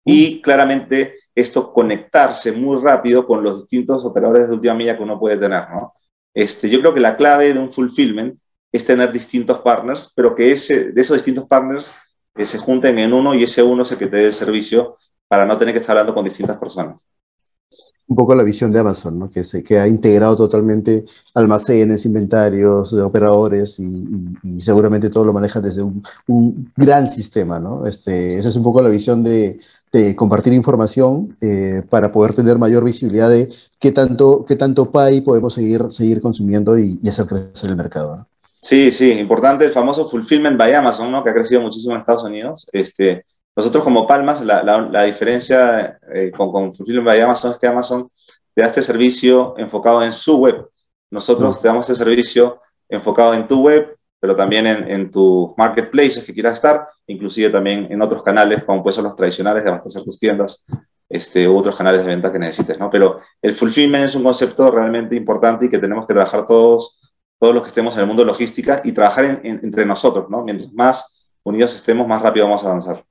y 0.06 0.40
claramente 0.40 1.16
esto 1.34 1.74
conectarse 1.74 2.52
muy 2.52 2.80
rápido 2.80 3.26
con 3.26 3.42
los 3.42 3.62
distintos 3.62 4.06
operadores 4.06 4.48
de 4.48 4.54
última 4.54 4.76
milla 4.76 4.96
que 4.96 5.02
uno 5.02 5.20
puede 5.20 5.38
tener. 5.38 5.68
¿no? 5.72 5.94
Este, 6.32 6.70
yo 6.70 6.80
creo 6.80 6.94
que 6.94 7.00
la 7.00 7.18
clave 7.18 7.54
de 7.54 7.60
un 7.60 7.74
fulfillment 7.74 8.38
es 8.72 8.86
tener 8.86 9.12
distintos 9.12 9.60
partners, 9.62 10.14
pero 10.16 10.36
que 10.36 10.52
ese, 10.52 10.92
de 10.92 11.02
esos 11.02 11.18
distintos 11.18 11.48
partners 11.48 11.92
que 12.36 12.46
se 12.46 12.58
junten 12.58 13.00
en 13.00 13.14
uno 13.14 13.36
y 13.36 13.44
ese 13.44 13.64
uno 13.64 13.84
es 13.84 13.92
el 13.92 13.98
que 13.98 14.08
te 14.08 14.18
dé 14.18 14.26
el 14.28 14.34
servicio 14.34 14.98
para 15.28 15.46
no 15.46 15.58
tener 15.58 15.74
que 15.74 15.80
estar 15.80 15.98
hablando 15.98 16.14
con 16.14 16.26
distintas 16.26 16.58
personas. 16.58 17.08
Un 18.08 18.18
poco 18.18 18.36
la 18.36 18.44
visión 18.44 18.74
de 18.74 18.80
Amazon, 18.80 19.18
¿no? 19.18 19.32
que, 19.32 19.46
se, 19.46 19.64
que 19.64 19.80
ha 19.80 19.88
integrado 19.88 20.36
totalmente 20.36 21.06
almacenes, 21.34 22.06
inventarios, 22.06 22.92
operadores 22.94 23.80
y, 23.80 24.60
seguramente 24.60 25.10
todo 25.10 25.24
lo 25.24 25.32
maneja 25.32 25.62
desde 25.62 25.82
un, 25.82 26.74
gran 26.76 27.14
sistema. 27.14 27.60
¿no? 27.60 27.88
Este, 27.88 28.38
esa 28.38 28.50
es 28.50 28.56
un 28.58 28.64
poco 28.64 28.82
la 28.82 28.90
visión 28.90 29.24
de, 29.24 29.60
compartir 30.16 30.54
información 30.54 31.38
eh, 31.42 31.84
para 31.90 32.12
poder 32.12 32.34
tener 32.34 32.58
mayor 32.58 32.84
visibilidad 32.84 33.30
de 33.30 33.50
qué 33.80 33.92
tanto, 33.92 34.46
qué 34.46 34.56
tanto 34.56 34.90
PAI 34.92 35.22
podemos 35.22 35.54
seguir, 35.54 35.86
seguir 35.90 36.22
consumiendo 36.22 36.78
y, 36.78 37.00
y 37.02 37.10
hacer 37.10 37.26
crecer 37.28 37.70
el 37.70 37.76
mercado. 37.78 38.18
¿no? 38.18 38.31
Sí, 38.62 38.92
sí, 38.92 39.12
importante 39.14 39.66
el 39.66 39.72
famoso 39.72 40.08
fulfillment 40.08 40.58
by 40.58 40.74
Amazon, 40.74 41.12
¿no? 41.12 41.24
que 41.24 41.32
ha 41.32 41.34
crecido 41.34 41.62
muchísimo 41.62 41.94
en 41.94 42.02
Estados 42.02 42.24
Unidos. 42.24 42.70
Este, 42.72 43.26
nosotros 43.56 43.84
como 43.84 44.08
Palmas, 44.08 44.42
la, 44.42 44.64
la, 44.64 45.04
diferencia 45.04 46.00
eh, 46.14 46.32
con, 46.36 46.52
con, 46.52 46.76
fulfillment 46.76 47.08
by 47.08 47.22
Amazon 47.22 47.52
es 47.52 47.58
que 47.58 47.68
Amazon 47.68 48.10
te 48.54 48.62
da 48.62 48.68
este 48.68 48.82
servicio 48.82 49.56
enfocado 49.58 50.04
en 50.04 50.14
su 50.14 50.38
web. 50.38 50.70
Nosotros 51.10 51.58
mm. 51.58 51.62
te 51.62 51.68
damos 51.68 51.90
este 51.90 52.04
servicio 52.04 52.62
enfocado 52.88 53.34
en 53.34 53.48
tu 53.48 53.62
web 53.62 53.98
pero 54.22 54.36
también 54.36 54.68
en, 54.68 54.90
en 54.90 55.12
tus 55.12 55.50
marketplaces 55.58 56.24
que 56.24 56.32
quieras 56.32 56.54
estar, 56.54 56.88
inclusive 57.08 57.50
también 57.50 57.88
en 57.90 58.02
otros 58.04 58.22
canales, 58.22 58.64
como 58.64 58.84
pueden 58.84 58.96
ser 58.96 59.04
los 59.04 59.16
tradicionales 59.16 59.64
de 59.64 59.72
abastecer 59.72 60.04
tus 60.04 60.20
tiendas, 60.20 60.64
este, 61.10 61.50
u 61.50 61.58
otros 61.58 61.76
canales 61.76 62.02
de 62.02 62.08
venta 62.08 62.32
que 62.32 62.38
necesites, 62.38 62.78
¿no? 62.78 62.90
Pero 62.92 63.20
el 63.42 63.54
fulfillment 63.54 64.06
es 64.06 64.14
un 64.14 64.24
concepto 64.24 64.70
realmente 64.70 65.16
importante 65.16 65.66
y 65.66 65.70
que 65.70 65.80
tenemos 65.80 66.06
que 66.06 66.14
trabajar 66.14 66.46
todos, 66.46 67.01
todos 67.42 67.56
los 67.56 67.64
que 67.64 67.70
estemos 67.70 67.96
en 67.96 68.02
el 68.02 68.06
mundo 68.06 68.22
de 68.22 68.28
logística 68.28 68.82
y 68.84 68.92
trabajar 68.92 69.42
entre 69.44 69.84
nosotros, 69.84 70.30
¿no? 70.30 70.44
Mientras 70.44 70.72
más 70.74 71.26
unidos 71.42 71.74
estemos, 71.74 72.08
más 72.08 72.22
rápido 72.22 72.46
vamos 72.46 72.64
a 72.64 72.68
avanzar. 72.68 73.04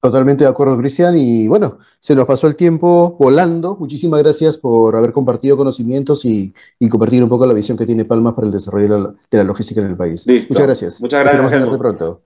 Totalmente 0.00 0.44
de 0.44 0.50
acuerdo, 0.50 0.78
Cristian. 0.78 1.14
Y 1.14 1.46
bueno, 1.46 1.76
se 2.00 2.14
nos 2.14 2.24
pasó 2.24 2.46
el 2.46 2.56
tiempo 2.56 3.18
volando. 3.20 3.76
Muchísimas 3.76 4.22
gracias 4.22 4.56
por 4.56 4.96
haber 4.96 5.12
compartido 5.12 5.58
conocimientos 5.58 6.24
y, 6.24 6.54
compartir 6.88 7.22
un 7.22 7.28
poco 7.28 7.44
la 7.44 7.52
visión 7.52 7.76
que 7.76 7.84
tiene 7.84 8.06
Palmas 8.06 8.32
para 8.32 8.46
el 8.46 8.52
desarrollo 8.52 9.14
de 9.30 9.36
la, 9.36 9.44
logística 9.44 9.82
en 9.82 9.88
el 9.88 9.96
país. 9.98 10.26
Muchas 10.26 10.66
gracias. 10.66 11.00
Muchas 11.02 11.20
gracias. 11.20 11.42
Nos 11.42 11.50
vemos 11.50 11.76
pronto. 11.76 12.22